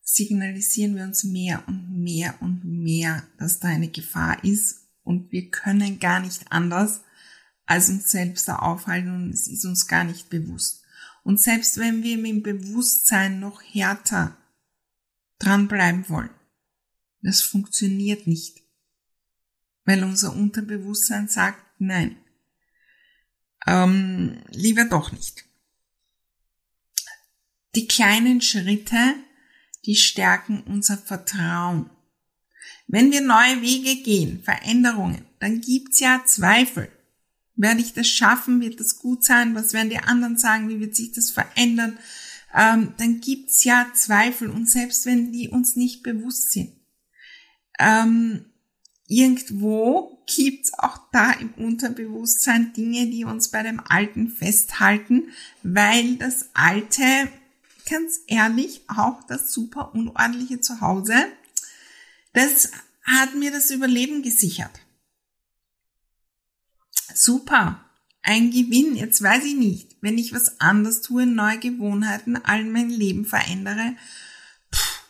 signalisieren 0.02 0.96
wir 0.96 1.04
uns 1.04 1.24
mehr 1.24 1.62
und 1.66 2.02
mehr 2.02 2.34
und 2.40 2.64
mehr, 2.64 3.22
dass 3.38 3.60
da 3.60 3.68
eine 3.68 3.88
Gefahr 3.88 4.42
ist 4.44 4.86
und 5.02 5.30
wir 5.32 5.50
können 5.50 5.98
gar 5.98 6.20
nicht 6.20 6.50
anders, 6.50 7.02
als 7.66 7.90
uns 7.90 8.10
selbst 8.10 8.48
da 8.48 8.56
aufhalten 8.56 9.10
und 9.10 9.30
es 9.30 9.48
ist 9.48 9.64
uns 9.64 9.86
gar 9.88 10.04
nicht 10.04 10.30
bewusst. 10.30 10.84
Und 11.24 11.40
selbst 11.40 11.78
wenn 11.78 12.04
wir 12.04 12.16
mit 12.16 12.30
dem 12.30 12.42
Bewusstsein 12.42 13.40
noch 13.40 13.60
härter 13.60 14.36
dranbleiben 15.38 16.08
wollen, 16.08 16.30
das 17.22 17.42
funktioniert 17.42 18.28
nicht, 18.28 18.62
weil 19.86 20.04
unser 20.04 20.36
Unterbewusstsein 20.36 21.28
sagt, 21.28 21.62
nein, 21.78 22.16
ähm, 23.66 24.42
lieber 24.50 24.84
doch 24.84 25.12
nicht. 25.12 25.44
Die 27.74 27.88
kleinen 27.88 28.42
Schritte 28.42 29.14
die 29.86 29.94
stärken 29.94 30.62
unser 30.66 30.98
Vertrauen. 30.98 31.88
Wenn 32.88 33.12
wir 33.12 33.20
neue 33.20 33.62
Wege 33.62 34.02
gehen, 34.02 34.42
Veränderungen, 34.42 35.24
dann 35.38 35.60
gibt's 35.60 36.00
ja 36.00 36.22
Zweifel. 36.26 36.88
Werde 37.54 37.80
ich 37.80 37.94
das 37.94 38.08
schaffen? 38.08 38.60
Wird 38.60 38.80
das 38.80 38.98
gut 38.98 39.24
sein? 39.24 39.54
Was 39.54 39.72
werden 39.72 39.90
die 39.90 39.98
anderen 39.98 40.36
sagen? 40.36 40.68
Wie 40.68 40.80
wird 40.80 40.94
sich 40.94 41.12
das 41.12 41.30
verändern? 41.30 41.98
Ähm, 42.54 42.94
dann 42.98 43.20
gibt's 43.20 43.64
ja 43.64 43.86
Zweifel 43.94 44.50
und 44.50 44.68
selbst 44.68 45.06
wenn 45.06 45.32
die 45.32 45.48
uns 45.48 45.76
nicht 45.76 46.02
bewusst 46.02 46.50
sind. 46.50 46.72
Ähm, 47.78 48.46
irgendwo 49.06 50.22
gibt's 50.26 50.72
auch 50.78 50.98
da 51.12 51.32
im 51.32 51.54
Unterbewusstsein 51.54 52.72
Dinge, 52.72 53.06
die 53.06 53.24
uns 53.24 53.48
bei 53.50 53.62
dem 53.62 53.80
Alten 53.80 54.28
festhalten, 54.28 55.28
weil 55.62 56.16
das 56.16 56.50
Alte 56.54 57.28
ganz 57.88 58.20
ehrlich, 58.26 58.82
auch 58.88 59.22
das 59.24 59.52
super 59.52 59.94
unordentliche 59.94 60.60
Zuhause, 60.60 61.14
das 62.32 62.70
hat 63.04 63.34
mir 63.34 63.50
das 63.50 63.70
Überleben 63.70 64.22
gesichert. 64.22 64.80
Super. 67.14 67.82
Ein 68.22 68.50
Gewinn. 68.50 68.96
Jetzt 68.96 69.22
weiß 69.22 69.44
ich 69.44 69.54
nicht, 69.54 69.96
wenn 70.00 70.18
ich 70.18 70.34
was 70.34 70.60
anders 70.60 71.00
tue, 71.00 71.26
neue 71.26 71.58
Gewohnheiten, 71.58 72.36
all 72.36 72.64
mein 72.64 72.90
Leben 72.90 73.24
verändere, 73.24 73.94
pff, 74.74 75.00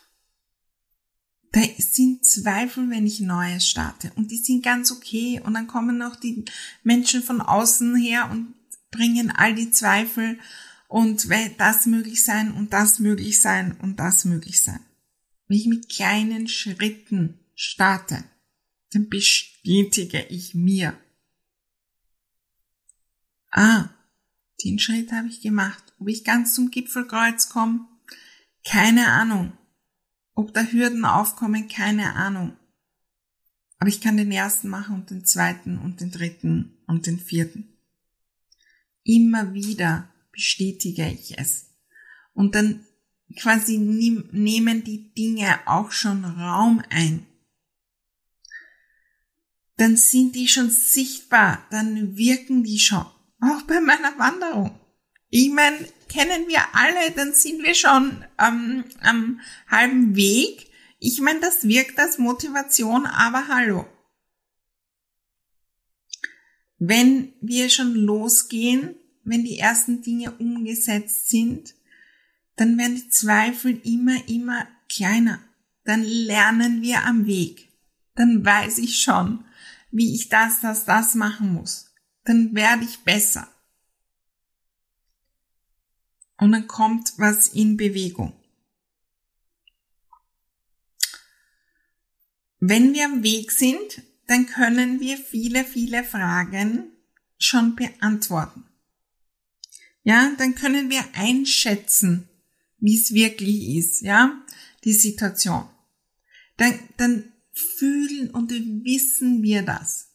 da 1.51 1.61
sind 1.79 2.25
Zweifel, 2.41 2.89
wenn 2.89 3.05
ich 3.05 3.19
Neues 3.19 3.67
starte. 3.67 4.11
Und 4.15 4.31
die 4.31 4.37
sind 4.37 4.63
ganz 4.63 4.91
okay. 4.91 5.41
Und 5.43 5.53
dann 5.53 5.67
kommen 5.67 5.97
noch 5.97 6.15
die 6.15 6.45
Menschen 6.83 7.23
von 7.23 7.41
außen 7.41 7.95
her 7.95 8.29
und 8.31 8.53
bringen 8.91 9.31
all 9.31 9.55
die 9.55 9.71
Zweifel 9.71 10.39
und 10.87 11.27
das 11.57 11.85
möglich 11.85 12.23
sein 12.23 12.51
und 12.51 12.73
das 12.73 12.99
möglich 12.99 13.41
sein 13.41 13.77
und 13.81 13.99
das 13.99 14.25
möglich 14.25 14.61
sein. 14.61 14.79
Wenn 15.47 15.57
ich 15.57 15.67
mit 15.67 15.89
kleinen 15.89 16.47
Schritten 16.47 17.39
starte, 17.55 18.23
dann 18.91 19.09
bestätige 19.09 20.25
ich 20.29 20.53
mir. 20.53 20.97
Ah, 23.51 23.89
den 24.63 24.79
Schritt 24.79 25.11
habe 25.11 25.27
ich 25.27 25.41
gemacht. 25.41 25.83
Ob 25.99 26.07
ich 26.07 26.23
ganz 26.23 26.53
zum 26.53 26.71
Gipfelkreuz 26.71 27.49
komme, 27.49 27.87
keine 28.65 29.07
Ahnung. 29.07 29.57
Ob 30.37 30.53
da 30.53 30.61
Hürden 30.61 31.03
aufkommen, 31.03 31.67
keine 31.67 32.13
Ahnung. 32.13 32.55
Aber 33.79 33.89
ich 33.89 34.01
kann 34.01 34.17
den 34.17 34.31
ersten 34.31 34.69
machen 34.69 34.93
und 34.93 35.09
den 35.09 35.25
zweiten 35.25 35.79
und 35.79 35.99
den 35.99 36.11
dritten 36.11 36.77
und 36.85 37.07
den 37.07 37.17
vierten. 37.17 37.75
Immer 39.03 39.55
wieder 39.55 40.13
bestätige 40.31 41.09
ich 41.09 41.39
es. 41.39 41.71
Und 42.33 42.53
dann 42.53 42.85
quasi 43.35 43.79
nehmen 43.79 44.83
die 44.83 45.11
Dinge 45.15 45.59
auch 45.65 45.91
schon 45.91 46.23
Raum 46.23 46.83
ein. 46.91 47.25
Dann 49.77 49.97
sind 49.97 50.35
die 50.35 50.47
schon 50.47 50.69
sichtbar, 50.69 51.65
dann 51.71 52.15
wirken 52.15 52.63
die 52.63 52.77
schon. 52.77 53.07
Auch 53.41 53.63
bei 53.63 53.81
meiner 53.81 54.19
Wanderung. 54.19 54.79
Ich 55.29 55.49
meine, 55.49 55.77
kennen 56.07 56.47
wir 56.47 56.61
alle, 56.73 57.11
dann 57.11 57.33
sind 57.33 57.63
wir 57.63 57.75
schon 57.75 58.25
ähm, 58.39 58.85
am 59.01 59.39
halben 59.69 60.15
Weg. 60.15 60.67
Ich 60.99 61.21
meine, 61.21 61.39
das 61.39 61.67
wirkt 61.67 61.99
als 61.99 62.17
Motivation, 62.17 63.05
aber 63.05 63.47
hallo. 63.47 63.85
Wenn 66.79 67.33
wir 67.41 67.69
schon 67.69 67.93
losgehen, 67.95 68.95
wenn 69.23 69.43
die 69.43 69.59
ersten 69.59 70.01
Dinge 70.01 70.31
umgesetzt 70.31 71.29
sind, 71.29 71.73
dann 72.55 72.77
werden 72.77 72.95
die 72.95 73.09
Zweifel 73.09 73.79
immer, 73.83 74.27
immer 74.27 74.67
kleiner. 74.89 75.39
Dann 75.83 76.03
lernen 76.03 76.81
wir 76.81 77.03
am 77.05 77.25
Weg. 77.25 77.69
Dann 78.15 78.43
weiß 78.43 78.79
ich 78.79 78.99
schon, 78.99 79.45
wie 79.91 80.15
ich 80.15 80.29
das, 80.29 80.59
das, 80.61 80.85
das 80.85 81.15
machen 81.15 81.53
muss. 81.53 81.93
Dann 82.25 82.55
werde 82.55 82.83
ich 82.83 82.99
besser. 82.99 83.47
Und 86.37 86.51
dann 86.51 86.67
kommt 86.67 87.13
was 87.17 87.47
in 87.47 87.77
Bewegung. 87.77 88.33
Wenn 92.59 92.93
wir 92.93 93.05
am 93.05 93.23
Weg 93.23 93.51
sind, 93.51 94.01
dann 94.27 94.45
können 94.45 94.99
wir 94.99 95.17
viele, 95.17 95.63
viele 95.63 96.03
Fragen 96.03 96.91
schon 97.37 97.75
beantworten 97.75 98.67
ja, 100.07 100.33
dann 100.37 100.55
können 100.55 100.89
wir 100.89 101.03
einschätzen, 101.15 102.29
wie 102.79 102.95
es 102.95 103.13
wirklich 103.13 103.75
ist, 103.75 103.99
ja, 104.03 104.41
die 104.85 104.93
Situation. 104.93 105.67
Dann, 106.55 106.79
dann 106.95 107.33
fühlen 107.51 108.31
und 108.31 108.49
wissen 108.85 109.43
wir 109.43 109.63
das. 109.63 110.13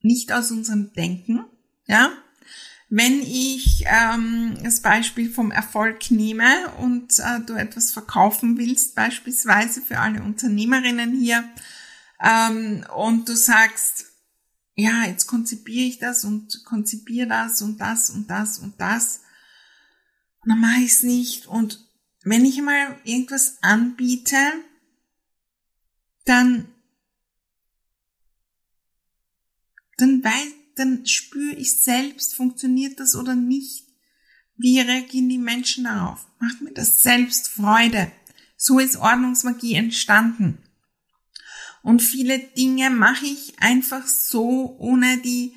Nicht 0.00 0.32
aus 0.32 0.50
unserem 0.52 0.94
Denken, 0.94 1.44
ja. 1.86 2.16
Wenn 2.88 3.20
ich 3.20 3.84
ähm, 3.86 4.56
das 4.62 4.80
Beispiel 4.80 5.30
vom 5.30 5.50
Erfolg 5.50 6.10
nehme 6.10 6.70
und 6.78 7.18
äh, 7.18 7.40
du 7.44 7.54
etwas 7.54 7.90
verkaufen 7.90 8.58
willst, 8.58 8.94
beispielsweise 8.94 9.82
für 9.82 9.98
alle 9.98 10.22
Unternehmerinnen 10.22 11.18
hier, 11.18 11.44
ähm, 12.22 12.84
und 12.96 13.28
du 13.28 13.36
sagst, 13.36 14.06
ja, 14.74 15.04
jetzt 15.04 15.26
konzipiere 15.26 15.86
ich 15.86 15.98
das 15.98 16.24
und 16.24 16.64
konzipiere 16.64 17.26
das 17.26 17.62
und 17.62 17.78
das 17.80 18.10
und 18.10 18.28
das 18.28 18.58
und 18.58 18.80
das. 18.80 19.20
Und 20.40 20.50
dann 20.50 20.60
mache 20.60 20.80
ich 20.80 20.92
es 20.92 21.02
nicht. 21.02 21.46
Und 21.46 21.84
wenn 22.22 22.44
ich 22.44 22.60
mal 22.60 22.98
irgendwas 23.04 23.58
anbiete, 23.62 24.36
dann, 26.24 26.68
dann 29.96 30.22
weiß, 30.22 30.52
dann 30.76 31.06
spüre 31.06 31.54
ich 31.54 31.80
selbst, 31.80 32.34
funktioniert 32.34 33.00
das 33.00 33.16
oder 33.16 33.34
nicht. 33.34 33.84
Wie 34.56 34.80
reagieren 34.80 35.28
die 35.28 35.38
Menschen 35.38 35.84
darauf? 35.84 36.26
Macht 36.38 36.62
mir 36.62 36.72
das 36.72 37.02
selbst 37.02 37.48
Freude? 37.48 38.10
So 38.56 38.78
ist 38.78 38.96
Ordnungsmagie 38.96 39.74
entstanden. 39.74 40.58
Und 41.82 42.02
viele 42.02 42.38
Dinge 42.38 42.90
mache 42.90 43.26
ich 43.26 43.54
einfach 43.60 44.06
so, 44.06 44.76
ohne 44.78 45.18
die 45.18 45.54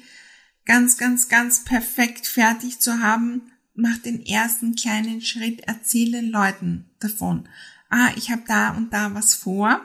ganz, 0.65 0.97
ganz, 0.97 1.27
ganz 1.27 1.63
perfekt 1.63 2.27
fertig 2.27 2.79
zu 2.79 2.99
haben. 2.99 3.51
Mach 3.73 3.97
den 3.97 4.25
ersten 4.25 4.75
kleinen 4.75 5.21
Schritt, 5.21 5.61
erzähle 5.61 6.21
Leuten 6.21 6.85
davon. 6.99 7.47
Ah, 7.89 8.11
ich 8.15 8.29
habe 8.29 8.43
da 8.47 8.71
und 8.71 8.93
da 8.93 9.13
was 9.15 9.33
vor. 9.33 9.81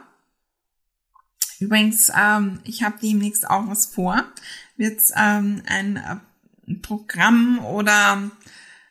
Übrigens, 1.59 2.11
ähm, 2.15 2.59
ich 2.63 2.83
habe 2.83 2.97
demnächst 3.01 3.49
auch 3.49 3.67
was 3.67 3.85
vor. 3.85 4.23
Wird 4.77 5.01
ähm, 5.15 5.63
ein 5.67 5.97
äh, 5.97 6.75
Programm 6.81 7.63
oder 7.65 8.31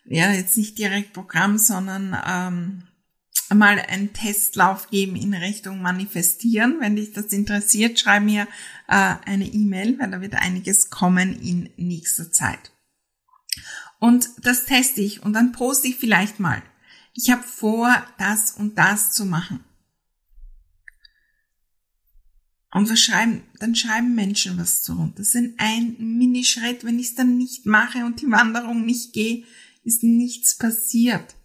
ja, 0.06 0.32
jetzt 0.32 0.56
nicht 0.56 0.78
direkt 0.78 1.12
Programm, 1.12 1.58
sondern 1.58 2.16
ähm, 2.26 2.82
mal 3.52 3.78
einen 3.78 4.12
Testlauf 4.12 4.90
geben 4.90 5.16
in 5.16 5.34
Richtung 5.34 5.82
Manifestieren. 5.82 6.76
Wenn 6.80 6.96
dich 6.96 7.12
das 7.12 7.26
interessiert, 7.26 7.98
schreib 7.98 8.22
mir 8.22 8.46
äh, 8.88 9.14
eine 9.24 9.46
E-Mail, 9.46 9.98
weil 9.98 10.10
da 10.10 10.20
wird 10.20 10.34
einiges 10.34 10.90
kommen 10.90 11.40
in 11.40 11.70
nächster 11.76 12.30
Zeit. 12.30 12.72
Und 13.98 14.28
das 14.42 14.64
teste 14.64 15.00
ich 15.00 15.22
und 15.22 15.32
dann 15.32 15.52
poste 15.52 15.88
ich 15.88 15.96
vielleicht 15.96 16.40
mal. 16.40 16.62
Ich 17.14 17.30
habe 17.30 17.42
vor, 17.42 17.90
das 18.18 18.50
und 18.52 18.76
das 18.76 19.12
zu 19.12 19.24
machen. 19.24 19.64
Und 22.74 22.90
was 22.90 23.00
schreiben, 23.00 23.44
dann 23.60 23.76
schreiben 23.76 24.16
Menschen 24.16 24.58
was 24.58 24.82
zu. 24.82 25.12
Das 25.14 25.36
ist 25.36 25.54
ein 25.58 25.94
Minischritt. 25.98 26.82
Wenn 26.82 26.98
ich 26.98 27.10
es 27.10 27.14
dann 27.14 27.38
nicht 27.38 27.66
mache 27.66 28.04
und 28.04 28.20
die 28.20 28.30
Wanderung 28.30 28.84
nicht 28.84 29.12
gehe, 29.12 29.44
ist 29.84 30.02
nichts 30.02 30.58
passiert. 30.58 31.36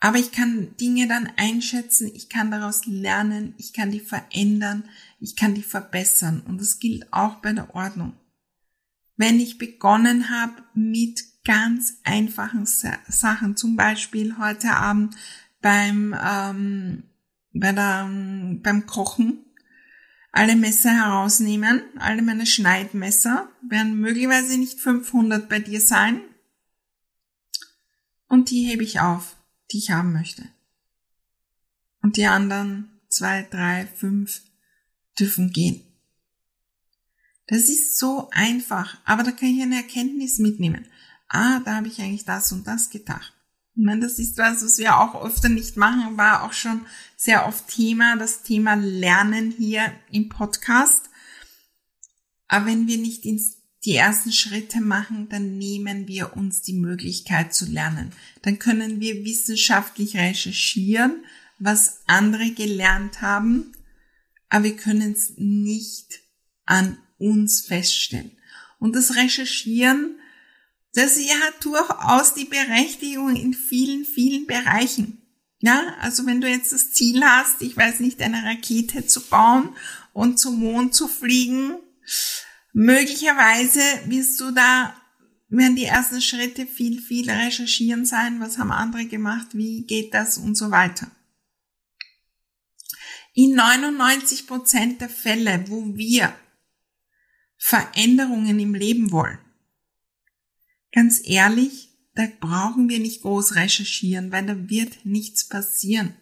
Aber 0.00 0.18
ich 0.18 0.32
kann 0.32 0.76
Dinge 0.80 1.06
dann 1.06 1.30
einschätzen, 1.36 2.10
ich 2.12 2.28
kann 2.28 2.50
daraus 2.50 2.86
lernen, 2.86 3.54
ich 3.56 3.72
kann 3.72 3.92
die 3.92 4.00
verändern, 4.00 4.82
ich 5.20 5.36
kann 5.36 5.54
die 5.54 5.62
verbessern. 5.62 6.42
Und 6.44 6.60
das 6.60 6.80
gilt 6.80 7.12
auch 7.12 7.36
bei 7.36 7.52
der 7.52 7.72
Ordnung. 7.76 8.14
Wenn 9.16 9.38
ich 9.38 9.58
begonnen 9.58 10.28
habe 10.28 10.60
mit 10.74 11.22
ganz 11.44 11.98
einfachen 12.02 12.66
Sachen, 12.66 13.56
zum 13.56 13.76
Beispiel 13.76 14.38
heute 14.38 14.70
Abend 14.70 15.14
beim, 15.60 16.16
ähm, 16.20 17.04
bei 17.52 17.70
der, 17.70 18.08
beim 18.60 18.86
Kochen, 18.86 19.44
alle 20.32 20.56
Messer 20.56 20.90
herausnehmen, 20.90 21.82
alle 21.98 22.22
meine 22.22 22.46
Schneidmesser 22.46 23.48
werden 23.68 24.00
möglicherweise 24.00 24.58
nicht 24.58 24.78
500 24.78 25.48
bei 25.48 25.58
dir 25.58 25.80
sein. 25.80 26.20
Und 28.28 28.50
die 28.50 28.66
hebe 28.66 28.82
ich 28.82 29.00
auf 29.00 29.38
die 29.70 29.78
ich 29.78 29.90
haben 29.90 30.12
möchte. 30.12 30.44
Und 32.02 32.16
die 32.16 32.26
anderen 32.26 33.00
zwei, 33.08 33.42
drei, 33.42 33.86
fünf 33.86 34.42
dürfen 35.18 35.50
gehen. 35.52 35.82
Das 37.46 37.68
ist 37.68 37.98
so 37.98 38.28
einfach, 38.30 38.98
aber 39.04 39.22
da 39.22 39.32
kann 39.32 39.48
ich 39.48 39.62
eine 39.62 39.76
Erkenntnis 39.76 40.38
mitnehmen. 40.38 40.86
Ah, 41.28 41.60
da 41.60 41.76
habe 41.76 41.88
ich 41.88 42.00
eigentlich 42.00 42.24
das 42.24 42.52
und 42.52 42.66
das 42.66 42.90
gedacht. 42.90 43.34
Ich 43.78 43.84
meine, 43.84 44.00
das 44.00 44.18
ist 44.18 44.36
was, 44.38 44.64
was 44.64 44.78
wir 44.78 44.98
auch 44.98 45.24
öfter 45.24 45.48
nicht 45.48 45.76
machen, 45.76 46.18
war 46.18 46.42
auch 46.42 46.52
schon 46.52 46.84
sehr 47.16 47.46
oft 47.46 47.68
Thema, 47.68 48.16
das 48.16 48.42
Thema 48.42 48.74
Lernen 48.74 49.52
hier 49.56 49.92
im 50.10 50.28
Podcast. 50.28 51.08
Aber 52.48 52.66
wenn 52.66 52.88
wir 52.88 52.98
nicht 52.98 53.22
die 53.84 53.94
ersten 53.94 54.32
Schritte 54.32 54.80
machen, 54.80 55.28
dann 55.28 55.58
nehmen 55.58 56.08
wir 56.08 56.36
uns 56.36 56.62
die 56.62 56.72
Möglichkeit 56.72 57.54
zu 57.54 57.66
lernen. 57.66 58.10
Dann 58.42 58.58
können 58.58 58.98
wir 58.98 59.24
wissenschaftlich 59.24 60.16
recherchieren, 60.16 61.24
was 61.60 62.00
andere 62.08 62.50
gelernt 62.50 63.22
haben, 63.22 63.76
aber 64.48 64.64
wir 64.64 64.76
können 64.76 65.12
es 65.12 65.34
nicht 65.36 66.18
an 66.66 66.98
uns 67.18 67.60
feststellen. 67.60 68.32
Und 68.80 68.96
das 68.96 69.14
Recherchieren, 69.14 70.17
das 70.94 71.18
hat 71.18 71.64
durchaus 71.64 72.34
die 72.34 72.46
Berechtigung 72.46 73.36
in 73.36 73.54
vielen, 73.54 74.04
vielen 74.04 74.46
Bereichen. 74.46 75.22
Ja, 75.60 75.94
also 76.00 76.24
wenn 76.26 76.40
du 76.40 76.48
jetzt 76.48 76.72
das 76.72 76.92
Ziel 76.92 77.22
hast, 77.24 77.62
ich 77.62 77.76
weiß 77.76 78.00
nicht, 78.00 78.22
eine 78.22 78.44
Rakete 78.44 79.06
zu 79.06 79.20
bauen 79.22 79.76
und 80.12 80.38
zum 80.38 80.60
Mond 80.60 80.94
zu 80.94 81.08
fliegen, 81.08 81.74
Möglicherweise 82.72 83.80
wirst 84.06 84.40
du 84.40 84.52
da, 84.52 84.94
werden 85.48 85.76
die 85.76 85.86
ersten 85.86 86.20
Schritte 86.20 86.66
viel, 86.66 87.00
viel 87.00 87.30
recherchieren 87.30 88.04
sein, 88.04 88.40
was 88.40 88.58
haben 88.58 88.70
andere 88.70 89.06
gemacht, 89.06 89.48
wie 89.52 89.84
geht 89.84 90.14
das 90.14 90.38
und 90.38 90.54
so 90.54 90.70
weiter. 90.70 91.10
In 93.34 93.54
99 93.54 94.46
Prozent 94.46 95.00
der 95.00 95.08
Fälle, 95.08 95.64
wo 95.68 95.96
wir 95.96 96.32
Veränderungen 97.56 98.58
im 98.60 98.74
Leben 98.74 99.10
wollen, 99.10 99.38
ganz 100.98 101.20
ehrlich, 101.24 101.90
da 102.16 102.26
brauchen 102.40 102.88
wir 102.88 102.98
nicht 102.98 103.22
groß 103.22 103.54
recherchieren, 103.54 104.32
weil 104.32 104.44
da 104.46 104.68
wird 104.68 105.04
nichts 105.06 105.46
passieren. 105.48 106.16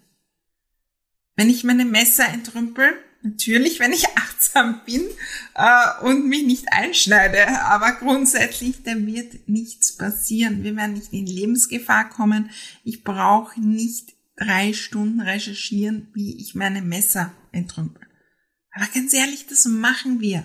Wenn 1.34 1.48
ich 1.48 1.64
meine 1.64 1.86
Messer 1.86 2.28
entrümpel, 2.28 2.92
Natürlich, 3.22 3.80
wenn 3.80 3.92
ich 3.92 4.06
achtsam 4.16 4.82
bin 4.84 5.02
äh, 5.54 6.04
und 6.04 6.28
mich 6.28 6.44
nicht 6.44 6.72
einschneide, 6.72 7.62
aber 7.62 7.92
grundsätzlich, 7.92 8.84
da 8.84 8.94
wird 8.94 9.48
nichts 9.48 9.96
passieren. 9.96 10.62
Wir 10.62 10.76
werden 10.76 10.92
nicht 10.92 11.12
in 11.12 11.26
Lebensgefahr 11.26 12.08
kommen. 12.08 12.50
Ich 12.84 13.02
brauche 13.02 13.60
nicht 13.60 14.12
drei 14.36 14.74
Stunden 14.74 15.20
recherchieren, 15.20 16.08
wie 16.12 16.40
ich 16.40 16.54
meine 16.54 16.82
Messer 16.82 17.32
entrümpel. 17.50 18.06
Aber 18.70 18.86
ganz 18.94 19.12
ehrlich, 19.12 19.46
das 19.48 19.64
machen 19.64 20.20
wir. 20.20 20.44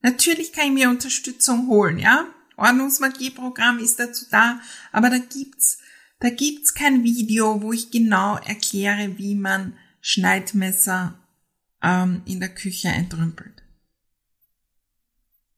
Natürlich 0.00 0.52
kann 0.54 0.68
ich 0.68 0.72
mir 0.72 0.88
Unterstützung 0.88 1.66
holen, 1.66 1.98
ja? 1.98 2.26
Ordnungsmagieprogramm 2.60 3.78
ist 3.78 3.98
dazu 3.98 4.26
da, 4.30 4.60
aber 4.92 5.10
da 5.10 5.18
gibt's, 5.18 5.78
da 6.20 6.30
gibt's 6.30 6.74
kein 6.74 7.02
Video, 7.02 7.62
wo 7.62 7.72
ich 7.72 7.90
genau 7.90 8.36
erkläre, 8.36 9.18
wie 9.18 9.34
man 9.34 9.76
Schneidmesser 10.00 11.18
ähm, 11.82 12.22
in 12.26 12.40
der 12.40 12.54
Küche 12.54 12.88
entrümpelt. 12.88 13.62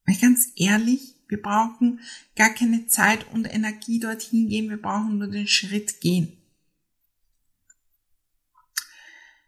Weil 0.07 0.17
ganz 0.17 0.53
ehrlich, 0.57 1.17
wir 1.29 1.41
brauchen 1.41 2.01
gar 2.37 2.51
keine 2.51 2.87
Zeit 2.87 3.27
und 3.33 3.47
Energie 3.47 3.99
dorthin 3.99 4.49
gehen, 4.49 4.71
wir 4.71 4.81
brauchen 4.81 5.19
nur 5.19 5.29
den 5.29 5.49
Schritt 5.49 6.01
gehen. 6.01 6.37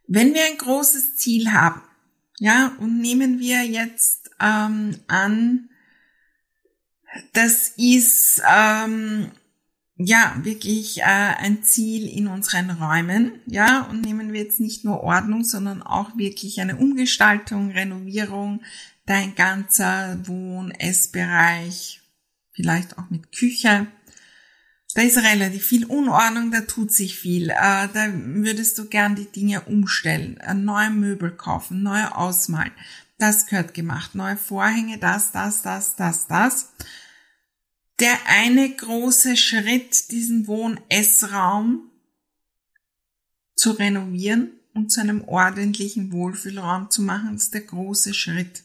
Wenn 0.06 0.34
wir 0.34 0.44
ein 0.44 0.58
großes 0.58 1.16
Ziel 1.16 1.52
haben, 1.52 1.82
ja, 2.38 2.76
und 2.78 2.98
nehmen 2.98 3.38
wir 3.38 3.62
jetzt 3.62 4.30
ähm, 4.40 4.98
an, 5.06 5.70
das 7.32 7.68
ist 7.76 8.42
ähm, 8.48 9.30
ja, 9.96 10.34
wirklich 10.42 10.98
äh, 10.98 11.04
ein 11.04 11.62
Ziel 11.62 12.08
in 12.08 12.26
unseren 12.26 12.70
Räumen, 12.70 13.40
ja, 13.46 13.82
und 13.82 14.00
nehmen 14.02 14.32
wir 14.32 14.42
jetzt 14.42 14.60
nicht 14.60 14.84
nur 14.84 15.02
Ordnung, 15.02 15.44
sondern 15.44 15.82
auch 15.82 16.16
wirklich 16.16 16.60
eine 16.60 16.76
Umgestaltung, 16.76 17.70
Renovierung, 17.70 18.62
dein 19.06 19.34
ganzer 19.36 20.18
Wohn-, 20.26 20.72
Essbereich, 20.72 22.00
vielleicht 22.52 22.98
auch 22.98 23.08
mit 23.10 23.30
Küche. 23.30 23.86
Da 24.96 25.02
ist 25.02 25.18
relativ 25.18 25.64
viel 25.64 25.86
Unordnung, 25.86 26.50
da 26.50 26.62
tut 26.62 26.92
sich 26.92 27.16
viel. 27.18 27.50
Äh, 27.50 27.88
da 27.92 28.12
würdest 28.12 28.78
du 28.78 28.86
gern 28.86 29.14
die 29.14 29.30
Dinge 29.30 29.60
umstellen, 29.62 30.38
äh, 30.38 30.54
neue 30.54 30.90
Möbel 30.90 31.30
kaufen, 31.30 31.82
neue 31.84 32.16
ausmalen. 32.16 32.72
Das 33.18 33.46
gehört 33.46 33.74
gemacht, 33.74 34.16
neue 34.16 34.36
Vorhänge, 34.36 34.98
das, 34.98 35.30
das, 35.30 35.62
das, 35.62 35.94
das, 35.94 36.26
das 36.26 36.72
der 38.00 38.26
eine 38.26 38.74
große 38.74 39.36
Schritt, 39.36 40.10
diesen 40.10 40.46
Wohn-Essraum 40.46 41.90
zu 43.54 43.72
renovieren 43.72 44.52
und 44.74 44.90
zu 44.90 45.00
einem 45.00 45.22
ordentlichen 45.24 46.12
Wohlfühlraum 46.12 46.90
zu 46.90 47.02
machen, 47.02 47.36
ist 47.36 47.54
der 47.54 47.62
große 47.62 48.12
Schritt. 48.14 48.64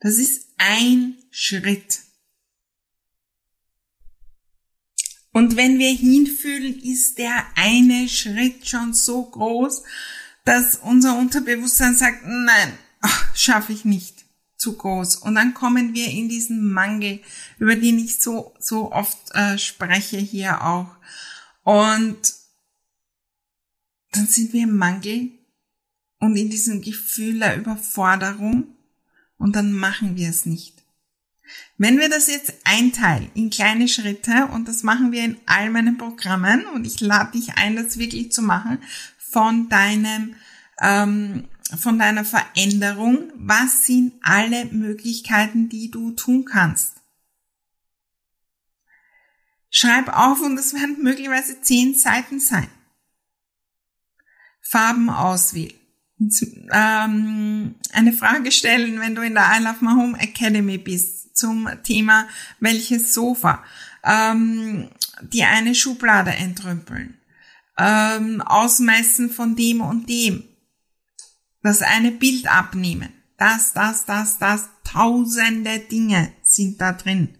Das 0.00 0.18
ist 0.18 0.48
ein 0.58 1.16
Schritt. 1.30 2.00
Und 5.32 5.56
wenn 5.56 5.78
wir 5.78 5.92
hinfühlen, 5.92 6.78
ist 6.80 7.18
der 7.18 7.46
eine 7.54 8.08
Schritt 8.08 8.68
schon 8.68 8.92
so 8.92 9.24
groß, 9.24 9.82
dass 10.44 10.76
unser 10.76 11.18
Unterbewusstsein 11.18 11.94
sagt, 11.94 12.22
nein, 12.26 12.78
schaffe 13.34 13.72
ich 13.72 13.84
nicht. 13.84 14.17
Zu 14.58 14.76
groß. 14.76 15.16
Und 15.16 15.36
dann 15.36 15.54
kommen 15.54 15.94
wir 15.94 16.08
in 16.10 16.28
diesen 16.28 16.70
Mangel, 16.70 17.20
über 17.58 17.76
den 17.76 17.98
ich 17.98 18.18
so, 18.18 18.54
so 18.58 18.92
oft 18.92 19.18
äh, 19.34 19.56
spreche 19.56 20.18
hier 20.18 20.64
auch. 20.64 20.96
Und 21.62 22.34
dann 24.12 24.26
sind 24.26 24.52
wir 24.52 24.64
im 24.64 24.76
Mangel 24.76 25.30
und 26.18 26.36
in 26.36 26.50
diesem 26.50 26.82
Gefühl 26.82 27.38
der 27.38 27.56
Überforderung 27.56 28.76
und 29.36 29.54
dann 29.54 29.72
machen 29.72 30.16
wir 30.16 30.28
es 30.28 30.46
nicht. 30.46 30.82
Wenn 31.78 31.98
wir 31.98 32.08
das 32.08 32.26
jetzt 32.26 32.52
einteilen 32.64 33.30
in 33.34 33.50
kleine 33.50 33.88
Schritte 33.88 34.48
und 34.52 34.68
das 34.68 34.82
machen 34.82 35.12
wir 35.12 35.24
in 35.24 35.38
all 35.46 35.70
meinen 35.70 35.96
Programmen 35.96 36.66
und 36.66 36.86
ich 36.86 37.00
lade 37.00 37.32
dich 37.32 37.54
ein, 37.54 37.76
das 37.76 37.98
wirklich 37.98 38.32
zu 38.32 38.42
machen 38.42 38.78
von 39.16 39.68
deinem 39.68 40.34
ähm, 40.80 41.48
von 41.76 41.98
deiner 41.98 42.24
Veränderung, 42.24 43.32
was 43.36 43.86
sind 43.86 44.14
alle 44.22 44.66
Möglichkeiten, 44.66 45.68
die 45.68 45.90
du 45.90 46.12
tun 46.12 46.44
kannst. 46.44 46.94
Schreib 49.70 50.08
auf 50.08 50.40
und 50.40 50.58
es 50.58 50.72
werden 50.72 51.02
möglicherweise 51.02 51.60
zehn 51.60 51.94
Seiten 51.94 52.40
sein. 52.40 52.68
Farben 54.62 55.10
auswählen. 55.10 55.74
Ähm, 56.72 57.76
eine 57.92 58.12
Frage 58.12 58.50
stellen, 58.50 58.98
wenn 58.98 59.14
du 59.14 59.22
in 59.22 59.34
der 59.34 59.46
I 59.56 59.62
Love 59.62 59.84
My 59.84 59.92
Home 59.92 60.18
Academy 60.18 60.78
bist, 60.78 61.36
zum 61.36 61.68
Thema 61.84 62.26
welches 62.60 63.14
Sofa. 63.14 63.62
Ähm, 64.02 64.88
die 65.22 65.44
eine 65.44 65.74
Schublade 65.74 66.30
entrümpeln. 66.32 67.18
Ähm, 67.78 68.40
ausmessen 68.40 69.30
von 69.30 69.54
dem 69.54 69.80
und 69.80 70.08
dem 70.08 70.47
das 71.62 71.82
eine 71.82 72.12
Bild 72.12 72.46
abnehmen. 72.46 73.12
Das, 73.36 73.72
das, 73.72 74.04
das, 74.04 74.38
das, 74.38 74.68
tausende 74.84 75.80
Dinge 75.80 76.32
sind 76.42 76.80
da 76.80 76.92
drin. 76.92 77.36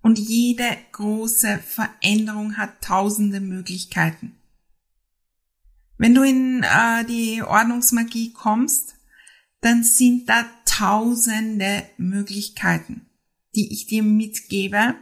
Und 0.00 0.18
jede 0.18 0.64
große 0.92 1.58
Veränderung 1.58 2.56
hat 2.56 2.80
tausende 2.82 3.40
Möglichkeiten. 3.40 4.38
Wenn 5.98 6.14
du 6.14 6.22
in 6.22 6.62
äh, 6.62 7.04
die 7.04 7.42
Ordnungsmagie 7.42 8.32
kommst, 8.32 8.94
dann 9.60 9.82
sind 9.82 10.28
da 10.28 10.46
tausende 10.64 11.84
Möglichkeiten, 11.96 13.06
die 13.54 13.72
ich 13.72 13.86
dir 13.86 14.02
mitgebe. 14.02 14.94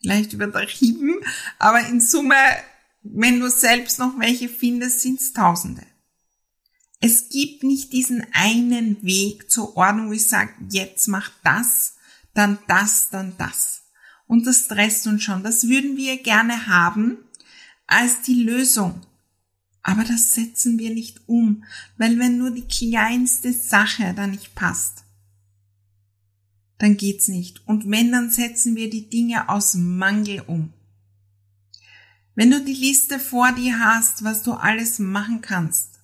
Vielleicht 0.00 0.34
übertrieben, 0.34 1.16
aber 1.58 1.80
in 1.88 2.00
Summe, 2.00 2.36
wenn 3.02 3.40
du 3.40 3.48
selbst 3.48 3.98
noch 3.98 4.18
welche 4.20 4.48
findest, 4.48 5.00
sind 5.00 5.20
es 5.20 5.32
tausende. 5.32 5.82
Es 7.00 7.28
gibt 7.28 7.62
nicht 7.62 7.92
diesen 7.92 8.26
einen 8.32 9.02
Weg 9.02 9.50
zur 9.50 9.76
Ordnung, 9.76 10.08
wo 10.08 10.12
ich 10.12 10.26
sage, 10.26 10.52
jetzt 10.70 11.08
mach 11.08 11.30
das, 11.44 11.96
dann 12.34 12.58
das, 12.68 13.10
dann 13.10 13.34
das. 13.38 13.82
Und 14.26 14.46
das 14.46 14.64
stresst 14.64 15.06
uns 15.06 15.22
schon. 15.22 15.42
Das 15.42 15.68
würden 15.68 15.96
wir 15.96 16.22
gerne 16.22 16.66
haben 16.66 17.18
als 17.86 18.22
die 18.22 18.42
Lösung. 18.42 19.02
Aber 19.82 20.02
das 20.02 20.32
setzen 20.32 20.78
wir 20.78 20.92
nicht 20.92 21.20
um, 21.26 21.62
weil 21.96 22.18
wenn 22.18 22.38
nur 22.38 22.50
die 22.50 22.66
kleinste 22.66 23.52
Sache 23.52 24.14
da 24.16 24.26
nicht 24.26 24.54
passt, 24.56 25.04
dann 26.78 26.96
geht's 26.96 27.28
nicht. 27.28 27.66
Und 27.68 27.88
wenn, 27.88 28.10
dann 28.10 28.30
setzen 28.30 28.74
wir 28.74 28.90
die 28.90 29.08
Dinge 29.08 29.48
aus 29.48 29.74
Mangel 29.74 30.40
um. 30.40 30.72
Wenn 32.34 32.50
du 32.50 32.62
die 32.62 32.74
Liste 32.74 33.18
vor 33.18 33.52
dir 33.52 33.78
hast, 33.78 34.24
was 34.24 34.42
du 34.42 34.52
alles 34.52 34.98
machen 34.98 35.40
kannst, 35.40 35.95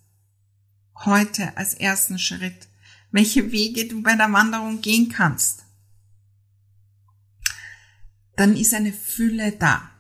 heute 1.05 1.57
als 1.57 1.75
ersten 1.75 2.19
Schritt, 2.19 2.69
welche 3.11 3.53
Wege 3.53 3.87
du 3.87 4.03
bei 4.03 4.17
der 4.17 4.33
Wanderung 4.33 4.81
gehen 4.81 5.09
kannst, 5.09 5.65
dann 8.37 8.57
ist 8.57 8.75
eine 8.75 8.93
Fülle 8.93 9.53
da. 9.53 9.91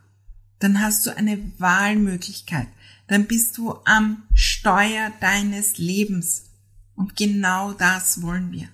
Dann 0.58 0.80
hast 0.80 1.06
du 1.06 1.16
eine 1.16 1.38
Wahlmöglichkeit. 1.58 2.68
Dann 3.08 3.26
bist 3.26 3.58
du 3.58 3.74
am 3.84 4.22
Steuer 4.32 5.12
deines 5.20 5.78
Lebens. 5.78 6.50
Und 6.94 7.16
genau 7.16 7.72
das 7.72 8.22
wollen 8.22 8.52
wir. 8.52 8.68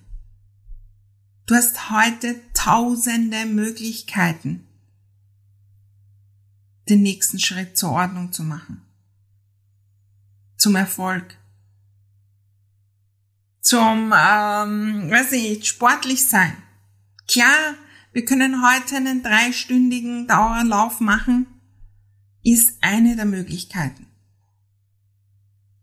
Du 1.45 1.55
hast 1.55 1.89
heute 1.89 2.39
tausende 2.53 3.45
Möglichkeiten, 3.45 4.67
den 6.87 7.01
nächsten 7.01 7.39
Schritt 7.39 7.75
zur 7.75 7.91
Ordnung 7.91 8.31
zu 8.31 8.43
machen. 8.43 8.81
Zum 10.57 10.75
Erfolg 10.75 11.38
zum, 13.69 14.11
ähm, 14.17 15.11
weiß 15.11 15.33
ich, 15.33 15.67
sportlich 15.67 16.25
sein. 16.25 16.57
Klar, 17.27 17.75
wir 18.13 18.25
können 18.25 18.65
heute 18.67 18.95
einen 18.95 19.21
dreistündigen 19.21 20.25
Dauerlauf 20.25 20.99
machen, 20.99 21.45
ist 22.43 22.79
eine 22.81 23.15
der 23.15 23.25
Möglichkeiten. 23.25 24.07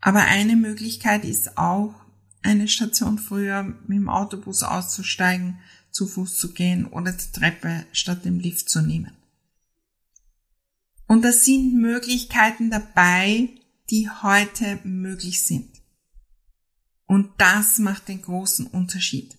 Aber 0.01 0.23
eine 0.23 0.57
Möglichkeit 0.57 1.25
ist 1.25 1.57
auch, 1.57 1.95
eine 2.43 2.67
Station 2.67 3.21
früher 3.21 3.63
mit 3.63 3.99
dem 3.99 4.09
Autobus 4.09 4.65
auszusteigen, 4.65 5.61
zu 5.93 6.09
Fuß 6.09 6.39
zu 6.39 6.53
gehen 6.55 6.87
oder 6.87 7.13
die 7.13 7.31
Treppe 7.31 7.87
statt 7.93 8.25
dem 8.25 8.41
Lift 8.41 8.69
zu 8.69 8.83
nehmen. 8.83 9.13
Und 11.07 11.25
da 11.25 11.31
sind 11.31 11.75
Möglichkeiten 11.75 12.69
dabei, 12.69 13.49
die 13.91 14.11
heute 14.11 14.81
möglich 14.83 15.45
sind. 15.45 15.76
Und 17.07 17.31
das 17.39 17.79
macht 17.79 18.09
den 18.09 18.23
großen 18.23 18.67
Unterschied. 18.67 19.37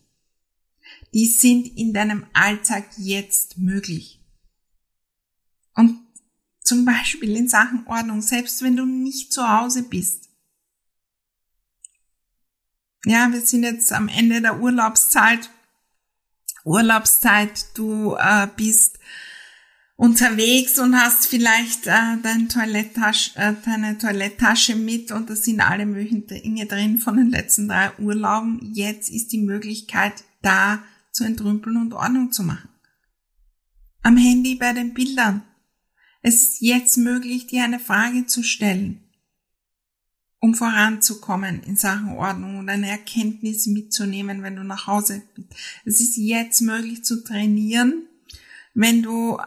Die 1.13 1.25
sind 1.25 1.67
in 1.77 1.93
deinem 1.93 2.25
Alltag 2.33 2.85
jetzt 2.97 3.57
möglich. 3.57 4.21
Und 5.73 5.99
zum 6.61 6.85
Beispiel 6.85 7.35
in 7.35 7.47
Sachen 7.47 7.85
Ordnung, 7.87 8.21
selbst 8.21 8.61
wenn 8.61 8.75
du 8.75 8.85
nicht 8.85 9.31
zu 9.31 9.47
Hause 9.47 9.83
bist. 9.83 10.29
Ja, 13.05 13.31
wir 13.31 13.41
sind 13.41 13.63
jetzt 13.63 13.93
am 13.93 14.09
Ende 14.09 14.41
der 14.41 14.59
Urlaubszeit. 14.59 15.49
Urlaubszeit, 16.65 17.77
du 17.77 18.15
äh, 18.15 18.47
bist 18.57 18.99
unterwegs 19.97 20.77
und 20.77 20.95
hast 20.95 21.25
vielleicht 21.25 21.87
äh, 21.87 22.17
dein 22.21 22.47
Toiletttasche, 22.47 23.31
äh, 23.35 23.53
deine 23.65 23.97
Toiletttasche 23.97 24.75
mit 24.75 25.11
und 25.11 25.29
da 25.29 25.35
sind 25.35 25.59
alle 25.59 25.85
möglichen 25.85 26.27
Dinge 26.27 26.67
drin 26.67 26.99
von 26.99 27.17
den 27.17 27.31
letzten 27.31 27.67
drei 27.67 27.91
Urlauben. 27.97 28.59
Jetzt 28.73 29.09
ist 29.09 29.31
die 29.33 29.41
Möglichkeit 29.41 30.23
da 30.43 30.83
zu 31.11 31.23
entrümpeln 31.23 31.77
und 31.77 31.93
Ordnung 31.93 32.31
zu 32.31 32.43
machen. 32.43 32.69
Am 34.03 34.17
Handy 34.17 34.55
bei 34.55 34.71
den 34.71 34.93
Bildern. 34.93 35.41
Es 36.21 36.43
ist 36.43 36.61
jetzt 36.61 36.97
möglich, 36.97 37.47
dir 37.47 37.63
eine 37.63 37.79
Frage 37.79 38.27
zu 38.27 38.43
stellen, 38.43 39.01
um 40.39 40.53
voranzukommen 40.53 41.63
in 41.63 41.75
Sachen 41.75 42.11
Ordnung 42.11 42.59
und 42.59 42.69
eine 42.69 42.89
Erkenntnis 42.89 43.65
mitzunehmen, 43.65 44.43
wenn 44.43 44.57
du 44.57 44.63
nach 44.63 44.85
Hause 44.85 45.23
bist. 45.33 45.49
Es 45.85 46.01
ist 46.01 46.17
jetzt 46.17 46.61
möglich 46.61 47.03
zu 47.03 47.23
trainieren, 47.23 48.07
wenn 48.75 49.01
du 49.01 49.39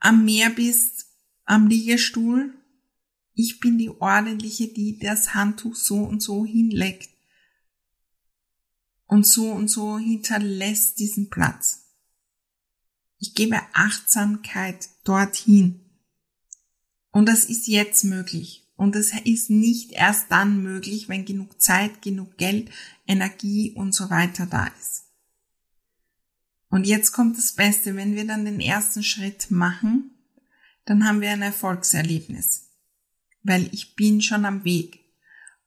am 0.00 0.24
Meer 0.24 0.50
bist, 0.50 1.06
am 1.44 1.66
Liegestuhl. 1.66 2.54
Ich 3.34 3.60
bin 3.60 3.78
die 3.78 3.90
ordentliche, 3.90 4.68
die 4.68 4.98
das 4.98 5.34
Handtuch 5.34 5.74
so 5.74 6.02
und 6.02 6.20
so 6.22 6.44
hinlegt 6.44 7.10
und 9.06 9.26
so 9.26 9.50
und 9.50 9.68
so 9.68 9.98
hinterlässt 9.98 10.98
diesen 10.98 11.30
Platz. 11.30 11.86
Ich 13.18 13.34
gebe 13.34 13.60
Achtsamkeit 13.72 14.88
dorthin. 15.02 15.80
Und 17.10 17.26
das 17.26 17.44
ist 17.44 17.66
jetzt 17.66 18.04
möglich. 18.04 18.68
Und 18.76 18.94
das 18.94 19.10
ist 19.24 19.50
nicht 19.50 19.90
erst 19.90 20.30
dann 20.30 20.62
möglich, 20.62 21.08
wenn 21.08 21.24
genug 21.24 21.60
Zeit, 21.60 22.00
genug 22.00 22.36
Geld, 22.36 22.70
Energie 23.08 23.72
und 23.72 23.92
so 23.92 24.08
weiter 24.08 24.46
da 24.46 24.66
ist. 24.78 25.07
Und 26.68 26.86
jetzt 26.86 27.12
kommt 27.12 27.38
das 27.38 27.52
Beste, 27.52 27.96
wenn 27.96 28.14
wir 28.14 28.26
dann 28.26 28.44
den 28.44 28.60
ersten 28.60 29.02
Schritt 29.02 29.50
machen, 29.50 30.10
dann 30.84 31.06
haben 31.06 31.20
wir 31.20 31.30
ein 31.30 31.42
Erfolgserlebnis, 31.42 32.70
weil 33.42 33.68
ich 33.72 33.94
bin 33.94 34.20
schon 34.20 34.44
am 34.44 34.64
Weg. 34.64 35.00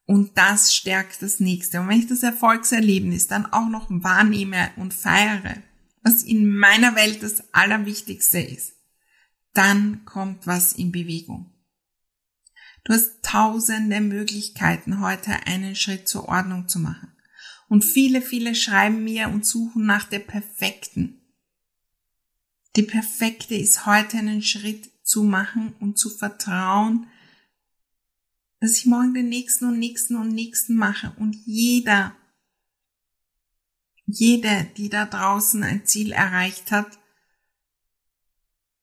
Und 0.04 0.36
das 0.36 0.74
stärkt 0.74 1.22
das 1.22 1.40
nächste. 1.40 1.80
Und 1.80 1.88
wenn 1.88 2.00
ich 2.00 2.08
das 2.08 2.22
Erfolgserlebnis 2.22 3.28
dann 3.28 3.46
auch 3.46 3.68
noch 3.68 3.86
wahrnehme 3.88 4.70
und 4.76 4.94
feiere, 4.94 5.62
was 6.02 6.22
in 6.24 6.56
meiner 6.56 6.96
Welt 6.96 7.22
das 7.22 7.54
Allerwichtigste 7.54 8.40
ist, 8.40 8.72
dann 9.54 10.04
kommt 10.04 10.46
was 10.46 10.72
in 10.72 10.90
Bewegung. 10.90 11.52
Du 12.84 12.92
hast 12.92 13.22
tausende 13.22 14.00
Möglichkeiten, 14.00 15.00
heute 15.00 15.46
einen 15.46 15.76
Schritt 15.76 16.08
zur 16.08 16.28
Ordnung 16.28 16.66
zu 16.66 16.80
machen. 16.80 17.11
Und 17.72 17.86
viele, 17.86 18.20
viele 18.20 18.54
schreiben 18.54 19.02
mir 19.02 19.30
und 19.30 19.46
suchen 19.46 19.86
nach 19.86 20.04
der 20.04 20.18
perfekten. 20.18 21.22
Die 22.76 22.82
perfekte 22.82 23.54
ist 23.54 23.86
heute 23.86 24.18
einen 24.18 24.42
Schritt 24.42 24.90
zu 25.02 25.22
machen 25.22 25.74
und 25.80 25.98
zu 25.98 26.10
vertrauen, 26.10 27.06
dass 28.60 28.76
ich 28.76 28.84
morgen 28.84 29.14
den 29.14 29.30
nächsten 29.30 29.64
und 29.64 29.78
nächsten 29.78 30.16
und 30.16 30.34
nächsten 30.34 30.76
mache 30.76 31.14
und 31.18 31.34
jeder 31.46 32.14
Jede, 34.04 34.68
die 34.76 34.90
da 34.90 35.06
draußen 35.06 35.62
ein 35.62 35.86
Ziel 35.86 36.12
erreicht 36.12 36.72
hat, 36.72 36.98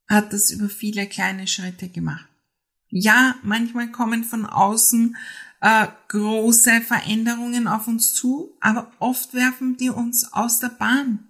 hat 0.08 0.34
das 0.34 0.50
über 0.50 0.68
viele 0.68 1.06
kleine 1.06 1.46
Schritte 1.46 1.90
gemacht. 1.90 2.28
Ja, 2.88 3.36
manchmal 3.44 3.92
kommen 3.92 4.24
von 4.24 4.48
außen 4.48 5.16
äh, 5.62 5.88
große 6.08 6.82
Veränderungen 6.82 7.68
auf 7.68 7.88
uns 7.88 8.14
zu, 8.14 8.56
aber 8.60 8.92
oft 9.00 9.34
werfen 9.34 9.78
die 9.78 9.90
uns 9.90 10.34
aus 10.34 10.60
der 10.60 10.70
Bahn. 10.70 11.28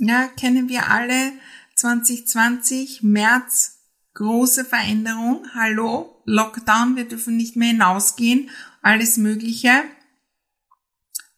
Ja, 0.00 0.28
kennen 0.28 0.68
wir 0.68 0.90
alle 0.90 1.32
2020, 1.76 3.02
März, 3.02 3.78
große 4.14 4.64
Veränderung. 4.64 5.46
Hallo, 5.54 6.22
Lockdown, 6.24 6.96
wir 6.96 7.08
dürfen 7.08 7.36
nicht 7.36 7.56
mehr 7.56 7.68
hinausgehen, 7.68 8.50
alles 8.82 9.16
Mögliche. 9.16 9.82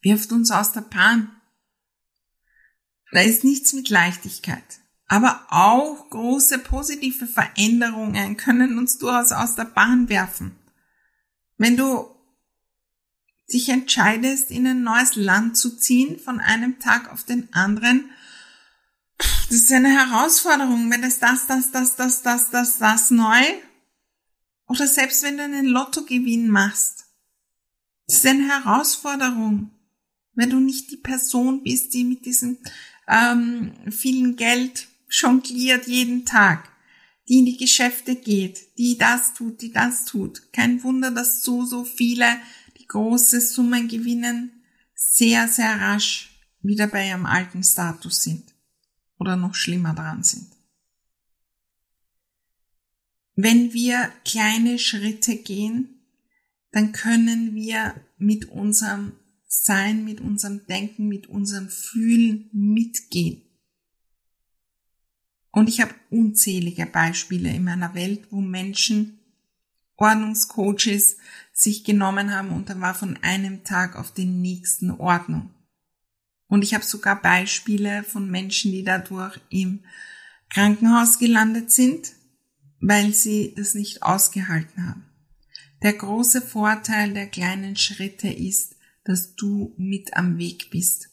Wirft 0.02 0.32
uns 0.32 0.50
aus 0.50 0.72
der 0.72 0.82
Bahn. 0.82 1.30
Da 3.12 3.20
ist 3.20 3.44
nichts 3.44 3.72
mit 3.72 3.88
Leichtigkeit. 3.88 4.62
Aber 5.06 5.46
auch 5.48 6.08
große 6.10 6.58
positive 6.60 7.26
Veränderungen 7.26 8.36
können 8.36 8.78
uns 8.78 8.98
durchaus 8.98 9.32
aus 9.32 9.56
der 9.56 9.64
Bahn 9.64 10.08
werfen. 10.08 10.59
Wenn 11.60 11.76
du 11.76 12.08
dich 13.52 13.68
entscheidest, 13.68 14.50
in 14.50 14.66
ein 14.66 14.82
neues 14.82 15.14
Land 15.14 15.58
zu 15.58 15.76
ziehen, 15.76 16.18
von 16.18 16.40
einem 16.40 16.78
Tag 16.78 17.12
auf 17.12 17.24
den 17.24 17.52
anderen, 17.52 18.08
das 19.18 19.58
ist 19.58 19.70
eine 19.70 19.90
Herausforderung, 19.90 20.90
wenn 20.90 21.04
es 21.04 21.18
das, 21.18 21.46
das, 21.46 21.70
das, 21.70 21.96
das, 21.96 22.22
das, 22.22 22.48
das, 22.48 22.78
das 22.78 23.10
neu, 23.10 23.42
oder 24.68 24.86
selbst 24.86 25.22
wenn 25.22 25.36
du 25.36 25.42
einen 25.42 25.66
Lottogewinn 25.66 26.48
machst, 26.48 27.04
das 28.06 28.16
ist 28.16 28.26
eine 28.26 28.48
Herausforderung, 28.48 29.70
wenn 30.32 30.48
du 30.48 30.60
nicht 30.60 30.90
die 30.90 30.96
Person 30.96 31.62
bist, 31.62 31.92
die 31.92 32.04
mit 32.04 32.24
diesem 32.24 32.56
ähm, 33.06 33.74
vielen 33.90 34.36
Geld 34.36 34.88
jongliert 35.10 35.86
jeden 35.86 36.24
Tag 36.24 36.70
die 37.30 37.38
in 37.38 37.46
die 37.46 37.56
Geschäfte 37.56 38.16
geht, 38.16 38.76
die 38.76 38.98
das 38.98 39.34
tut, 39.34 39.62
die 39.62 39.70
das 39.70 40.04
tut. 40.04 40.52
Kein 40.52 40.82
Wunder, 40.82 41.12
dass 41.12 41.44
so, 41.44 41.64
so 41.64 41.84
viele, 41.84 42.26
die 42.76 42.86
große 42.86 43.40
Summen 43.40 43.86
gewinnen, 43.86 44.64
sehr, 44.94 45.46
sehr 45.46 45.80
rasch 45.80 46.40
wieder 46.60 46.88
bei 46.88 47.06
ihrem 47.06 47.26
alten 47.26 47.62
Status 47.62 48.24
sind 48.24 48.52
oder 49.20 49.36
noch 49.36 49.54
schlimmer 49.54 49.94
dran 49.94 50.24
sind. 50.24 50.48
Wenn 53.36 53.72
wir 53.72 54.10
kleine 54.24 54.80
Schritte 54.80 55.36
gehen, 55.36 56.00
dann 56.72 56.90
können 56.90 57.54
wir 57.54 57.94
mit 58.18 58.46
unserem 58.46 59.12
Sein, 59.46 60.04
mit 60.04 60.20
unserem 60.20 60.66
Denken, 60.66 61.06
mit 61.06 61.28
unserem 61.28 61.68
Fühlen 61.68 62.50
mitgehen. 62.52 63.49
Und 65.52 65.68
ich 65.68 65.80
habe 65.80 65.94
unzählige 66.10 66.86
Beispiele 66.86 67.50
in 67.50 67.64
meiner 67.64 67.94
Welt, 67.94 68.28
wo 68.30 68.40
Menschen, 68.40 69.18
Ordnungscoaches 69.96 71.18
sich 71.52 71.84
genommen 71.84 72.34
haben 72.34 72.50
und 72.50 72.70
dann 72.70 72.80
war 72.80 72.94
von 72.94 73.18
einem 73.22 73.64
Tag 73.64 73.96
auf 73.96 74.12
den 74.12 74.40
nächsten 74.40 74.90
Ordnung. 74.90 75.50
Und 76.46 76.62
ich 76.62 76.74
habe 76.74 76.84
sogar 76.84 77.20
Beispiele 77.20 78.02
von 78.02 78.30
Menschen, 78.30 78.72
die 78.72 78.82
dadurch 78.82 79.38
im 79.50 79.84
Krankenhaus 80.48 81.18
gelandet 81.18 81.70
sind, 81.70 82.12
weil 82.80 83.12
sie 83.12 83.54
das 83.56 83.74
nicht 83.74 84.02
ausgehalten 84.02 84.88
haben. 84.88 85.04
Der 85.82 85.92
große 85.92 86.42
Vorteil 86.42 87.12
der 87.12 87.26
kleinen 87.26 87.76
Schritte 87.76 88.28
ist, 88.28 88.76
dass 89.04 89.34
du 89.34 89.74
mit 89.76 90.14
am 90.14 90.38
Weg 90.38 90.70
bist 90.70 91.10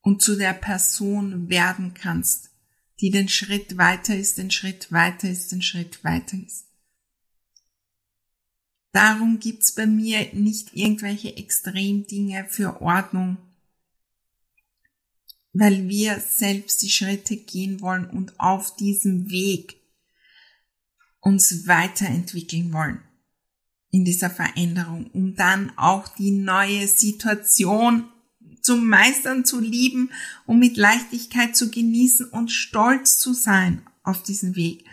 und 0.00 0.22
zu 0.22 0.36
der 0.36 0.54
Person 0.54 1.48
werden 1.48 1.94
kannst, 1.94 2.49
die 3.00 3.10
den 3.10 3.28
Schritt 3.28 3.76
weiter 3.78 4.16
ist, 4.16 4.38
den 4.38 4.50
Schritt 4.50 4.92
weiter 4.92 5.28
ist, 5.28 5.52
den 5.52 5.62
Schritt 5.62 6.04
weiter 6.04 6.36
ist. 6.36 6.66
Darum 8.92 9.38
gibt's 9.38 9.72
bei 9.72 9.86
mir 9.86 10.32
nicht 10.34 10.74
irgendwelche 10.74 11.36
Extremdinge 11.36 12.46
für 12.48 12.82
Ordnung, 12.82 13.38
weil 15.52 15.88
wir 15.88 16.20
selbst 16.20 16.82
die 16.82 16.90
Schritte 16.90 17.36
gehen 17.36 17.80
wollen 17.80 18.08
und 18.10 18.38
auf 18.38 18.76
diesem 18.76 19.30
Weg 19.30 19.76
uns 21.20 21.66
weiterentwickeln 21.66 22.72
wollen 22.72 23.00
in 23.90 24.04
dieser 24.04 24.30
Veränderung, 24.30 25.10
um 25.12 25.34
dann 25.34 25.76
auch 25.76 26.08
die 26.08 26.30
neue 26.30 26.86
Situation 26.86 28.08
zu 28.62 28.76
meistern, 28.76 29.44
zu 29.44 29.60
lieben 29.60 30.10
und 30.46 30.58
mit 30.58 30.76
Leichtigkeit 30.76 31.56
zu 31.56 31.70
genießen 31.70 32.26
und 32.30 32.50
stolz 32.50 33.18
zu 33.18 33.32
sein 33.32 33.86
auf 34.02 34.22
diesen 34.22 34.56
Weg. 34.56 34.84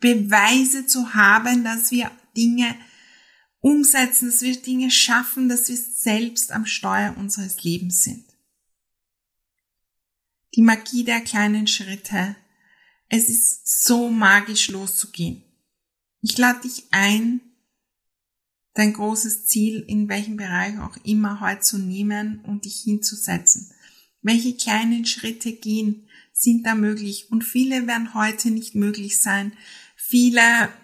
Beweise 0.00 0.86
zu 0.86 1.14
haben, 1.14 1.64
dass 1.64 1.90
wir 1.90 2.10
Dinge 2.36 2.76
umsetzen, 3.60 4.26
dass 4.26 4.42
wir 4.42 4.60
Dinge 4.60 4.90
schaffen, 4.90 5.48
dass 5.48 5.68
wir 5.68 5.76
selbst 5.76 6.52
am 6.52 6.66
Steuer 6.66 7.16
unseres 7.16 7.62
Lebens 7.62 8.02
sind. 8.02 8.24
Die 10.54 10.62
Magie 10.62 11.04
der 11.04 11.20
kleinen 11.20 11.66
Schritte. 11.66 12.36
Es 13.08 13.28
ist 13.28 13.84
so 13.84 14.10
magisch 14.10 14.68
loszugehen. 14.68 15.42
Ich 16.20 16.36
lade 16.38 16.60
dich 16.62 16.84
ein, 16.90 17.40
dein 18.74 18.92
großes 18.92 19.46
Ziel 19.46 19.84
in 19.86 20.08
welchem 20.08 20.36
Bereich 20.36 20.78
auch 20.80 20.96
immer 21.04 21.40
heute 21.40 21.60
zu 21.60 21.78
nehmen 21.78 22.40
und 22.40 22.64
dich 22.64 22.82
hinzusetzen. 22.82 23.70
Welche 24.20 24.56
kleinen 24.56 25.06
Schritte 25.06 25.52
gehen, 25.52 26.08
sind 26.32 26.66
da 26.66 26.74
möglich 26.74 27.30
und 27.30 27.44
viele 27.44 27.86
werden 27.86 28.14
heute 28.14 28.50
nicht 28.50 28.74
möglich 28.74 29.20
sein. 29.20 29.52
Viele 29.96 30.40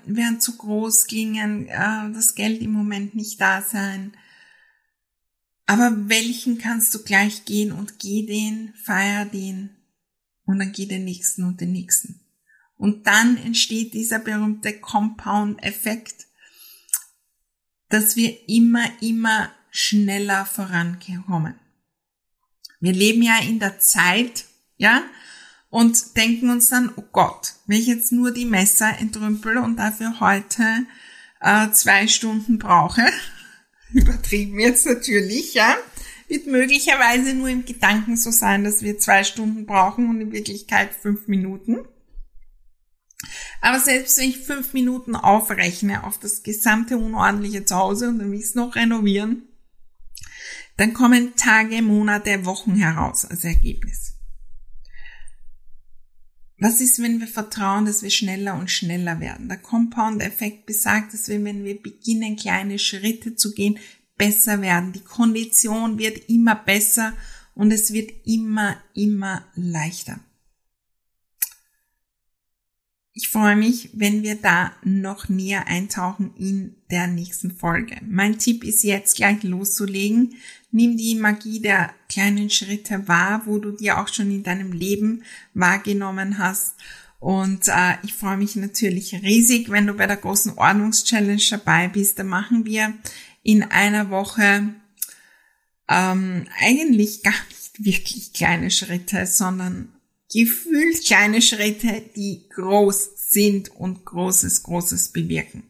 werden 0.06 0.40
zu 0.40 0.56
groß 0.56 1.06
klingen, 1.06 1.66
äh, 1.66 2.12
das 2.12 2.36
Geld 2.36 2.62
im 2.62 2.72
Moment 2.72 3.14
nicht 3.14 3.40
da 3.40 3.60
sein. 3.60 4.12
Aber 5.66 6.08
welchen 6.08 6.58
kannst 6.58 6.94
du 6.94 7.02
gleich 7.02 7.44
gehen 7.44 7.72
und 7.72 7.98
geh 7.98 8.24
den, 8.24 8.72
feier 8.74 9.24
den 9.24 9.70
und 10.44 10.58
dann 10.60 10.72
geh 10.72 10.86
den 10.86 11.04
nächsten 11.04 11.44
und 11.44 11.60
den 11.60 11.72
nächsten. 11.72 12.20
Und 12.76 13.06
dann 13.06 13.36
entsteht 13.36 13.94
dieser 13.94 14.20
berühmte 14.20 14.72
Compound-Effekt 14.78 16.26
dass 17.90 18.16
wir 18.16 18.48
immer, 18.48 18.84
immer 19.00 19.50
schneller 19.70 20.46
vorankommen. 20.46 21.54
Wir 22.80 22.92
leben 22.92 23.22
ja 23.22 23.40
in 23.42 23.58
der 23.58 23.78
Zeit, 23.78 24.46
ja, 24.78 25.02
und 25.68 26.16
denken 26.16 26.50
uns 26.50 26.68
dann, 26.68 26.92
oh 26.96 27.04
Gott, 27.12 27.54
wenn 27.66 27.78
ich 27.78 27.86
jetzt 27.86 28.10
nur 28.10 28.32
die 28.32 28.46
Messer 28.46 28.98
entrümpel 28.98 29.58
und 29.58 29.76
dafür 29.76 30.18
heute 30.18 30.64
äh, 31.40 31.70
zwei 31.70 32.08
Stunden 32.08 32.58
brauche, 32.58 33.04
übertrieben 33.92 34.58
jetzt 34.58 34.86
natürlich, 34.86 35.54
ja, 35.54 35.76
wird 36.28 36.46
möglicherweise 36.46 37.34
nur 37.34 37.48
im 37.48 37.64
Gedanken 37.64 38.16
so 38.16 38.30
sein, 38.30 38.64
dass 38.64 38.82
wir 38.82 38.98
zwei 38.98 39.24
Stunden 39.24 39.66
brauchen 39.66 40.08
und 40.08 40.20
in 40.20 40.32
Wirklichkeit 40.32 40.90
fünf 40.94 41.28
Minuten. 41.28 41.78
Aber 43.60 43.78
selbst 43.78 44.18
wenn 44.18 44.30
ich 44.30 44.38
fünf 44.38 44.72
Minuten 44.72 45.14
aufrechne 45.14 46.04
auf 46.04 46.18
das 46.18 46.42
gesamte 46.42 46.96
unordentliche 46.96 47.64
Zuhause 47.64 48.08
und 48.08 48.18
dann 48.18 48.32
will 48.32 48.38
ich 48.38 48.46
es 48.46 48.54
noch 48.54 48.76
renovieren, 48.76 49.42
dann 50.76 50.94
kommen 50.94 51.36
Tage, 51.36 51.82
Monate, 51.82 52.46
Wochen 52.46 52.74
heraus 52.74 53.26
als 53.26 53.44
Ergebnis. 53.44 54.14
Was 56.58 56.80
ist, 56.80 57.02
wenn 57.02 57.20
wir 57.20 57.26
vertrauen, 57.26 57.86
dass 57.86 58.02
wir 58.02 58.10
schneller 58.10 58.54
und 58.54 58.70
schneller 58.70 59.18
werden? 59.20 59.48
Der 59.48 59.56
Compound-Effekt 59.56 60.66
besagt, 60.66 61.14
dass 61.14 61.28
wir, 61.28 61.42
wenn 61.42 61.64
wir 61.64 61.82
beginnen, 61.82 62.36
kleine 62.36 62.78
Schritte 62.78 63.34
zu 63.34 63.54
gehen, 63.54 63.78
besser 64.16 64.60
werden. 64.60 64.92
Die 64.92 65.00
Kondition 65.00 65.98
wird 65.98 66.28
immer 66.28 66.54
besser 66.54 67.14
und 67.54 67.72
es 67.72 67.92
wird 67.92 68.10
immer, 68.26 68.76
immer 68.94 69.46
leichter. 69.54 70.20
Ich 73.12 73.28
freue 73.28 73.56
mich, 73.56 73.90
wenn 73.92 74.22
wir 74.22 74.36
da 74.36 74.72
noch 74.84 75.28
näher 75.28 75.66
eintauchen 75.66 76.32
in 76.36 76.76
der 76.92 77.08
nächsten 77.08 77.50
Folge. 77.50 77.96
Mein 78.08 78.38
Tipp 78.38 78.62
ist 78.62 78.84
jetzt 78.84 79.16
gleich 79.16 79.42
loszulegen. 79.42 80.36
Nimm 80.70 80.96
die 80.96 81.16
Magie 81.16 81.60
der 81.60 81.92
kleinen 82.08 82.50
Schritte 82.50 83.08
wahr, 83.08 83.42
wo 83.46 83.58
du 83.58 83.72
dir 83.72 83.98
auch 83.98 84.06
schon 84.06 84.30
in 84.30 84.44
deinem 84.44 84.72
Leben 84.72 85.24
wahrgenommen 85.54 86.38
hast. 86.38 86.76
Und 87.18 87.66
äh, 87.66 87.96
ich 88.04 88.14
freue 88.14 88.36
mich 88.36 88.54
natürlich 88.54 89.12
riesig, 89.12 89.70
wenn 89.70 89.88
du 89.88 89.94
bei 89.94 90.06
der 90.06 90.16
großen 90.16 90.56
Ordnungschallenge 90.56 91.42
dabei 91.50 91.88
bist. 91.88 92.18
Da 92.18 92.22
machen 92.22 92.64
wir 92.64 92.94
in 93.42 93.64
einer 93.64 94.10
Woche 94.10 94.72
ähm, 95.88 96.46
eigentlich 96.60 97.24
gar 97.24 97.34
nicht 97.48 97.84
wirklich 97.84 98.32
kleine 98.32 98.70
Schritte, 98.70 99.26
sondern 99.26 99.92
gefühlt 100.32 101.04
kleine 101.04 101.42
Schritte, 101.42 102.02
die 102.16 102.48
groß 102.50 103.10
sind 103.30 103.70
und 103.70 104.04
Großes, 104.04 104.62
Großes 104.62 105.12
bewirken. 105.12 105.64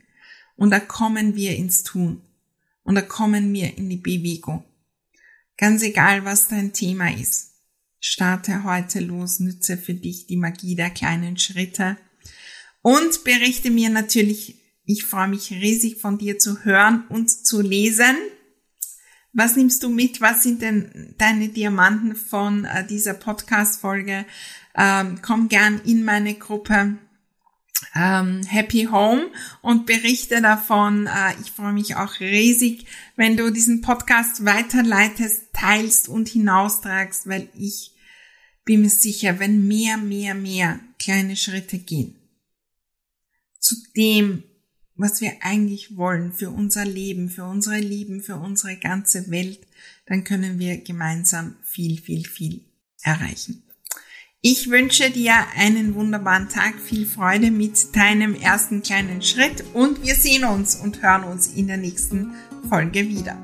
Und 0.57 0.71
da 0.71 0.81
kommen 0.81 1.35
wir 1.35 1.57
ins 1.57 1.83
Tun. 1.83 2.23
Und 2.83 2.95
da 2.95 3.03
kommen 3.03 3.53
wir 3.53 3.77
in 3.77 3.89
die 3.89 3.97
Bewegung. 3.97 4.65
Ganz 5.57 5.83
egal, 5.83 6.25
was 6.25 6.49
dein 6.49 6.73
Thema 6.73 7.15
ist. 7.15 7.51
Starte 8.01 8.65
heute 8.65 9.01
los, 9.01 9.41
nütze 9.41 9.77
für 9.77 9.95
dich 9.95 10.27
die 10.27 10.39
Magie 10.39 10.75
der 10.75 10.91
kleinen 10.91 11.37
Schritte 11.37 11.99
und 12.83 13.25
berichte 13.25 13.71
mir 13.71 13.91
natürlich, 13.91 14.57
ich 14.85 15.05
freue 15.05 15.29
mich 15.29 15.51
riesig 15.51 16.01
von 16.01 16.17
dir 16.17 16.39
zu 16.39 16.65
hören 16.65 17.05
und 17.09 17.29
zu 17.31 17.61
lesen. 17.61 18.17
Was 19.33 19.57
nimmst 19.57 19.83
du 19.83 19.89
mit? 19.91 20.21
Was 20.21 20.43
sind 20.43 20.63
denn 20.63 21.15
deine 21.19 21.49
Diamanten 21.49 22.17
von 22.17 22.65
äh, 22.65 22.87
dieser 22.87 23.15
Podcast-Folge? 23.15 24.27
Ähm, 24.75 25.21
komm 25.23 25.49
gern 25.49 25.81
in 25.85 26.05
meine 26.05 26.35
Gruppe 26.35 26.99
ähm, 27.95 28.43
Happy 28.45 28.89
Home 28.91 29.31
und 29.63 29.87
berichte 29.87 30.43
davon. 30.43 31.07
Äh, 31.07 31.35
ich 31.43 31.53
freue 31.53 31.73
mich 31.73 31.97
auch 31.97 32.21
riesig, 32.21 32.87
wenn 33.17 33.37
du 33.37 33.51
diesen 33.51 33.81
Podcast 33.83 34.45
weiterleitest, 34.45 35.53
teilst 35.53 36.09
und 36.09 36.29
hinaustragst, 36.29 37.29
weil 37.29 37.49
ich 37.57 37.93
bin 38.65 38.83
mir 38.83 38.91
sicher, 38.91 39.39
wenn 39.39 39.67
mehr, 39.67 39.97
mehr, 39.97 40.35
mehr 40.35 40.81
kleine 40.99 41.37
Schritte 41.37 41.79
gehen 41.79 42.21
zu 43.61 43.77
dem, 43.97 44.43
was 45.01 45.21
wir 45.21 45.33
eigentlich 45.41 45.97
wollen 45.97 46.33
für 46.33 46.51
unser 46.51 46.85
Leben, 46.85 47.31
für 47.31 47.45
unsere 47.45 47.79
Lieben, 47.79 48.23
für 48.23 48.37
unsere 48.37 48.77
ganze 48.77 49.31
Welt, 49.31 49.61
dann 50.07 50.25
können 50.25 50.59
wir 50.59 50.79
gemeinsam 50.79 51.57
viel, 51.63 52.01
viel, 52.01 52.27
viel 52.27 52.61
erreichen. 53.03 53.63
Ich 54.43 54.71
wünsche 54.71 55.11
dir 55.11 55.35
einen 55.57 55.95
wunderbaren 55.95 56.49
Tag, 56.49 56.81
viel 56.81 57.07
Freude 57.07 57.51
mit 57.51 57.95
deinem 57.95 58.35
ersten 58.35 58.83
kleinen 58.83 59.23
Schritt 59.23 59.65
und 59.75 60.03
wir 60.03 60.15
sehen 60.15 60.45
uns 60.45 60.77
und 60.77 61.03
hören 61.03 61.25
uns 61.25 61.49
in 61.49 61.67
der 61.67 61.77
nächsten 61.77 62.33
Folge 62.69 63.07
wieder. 63.09 63.37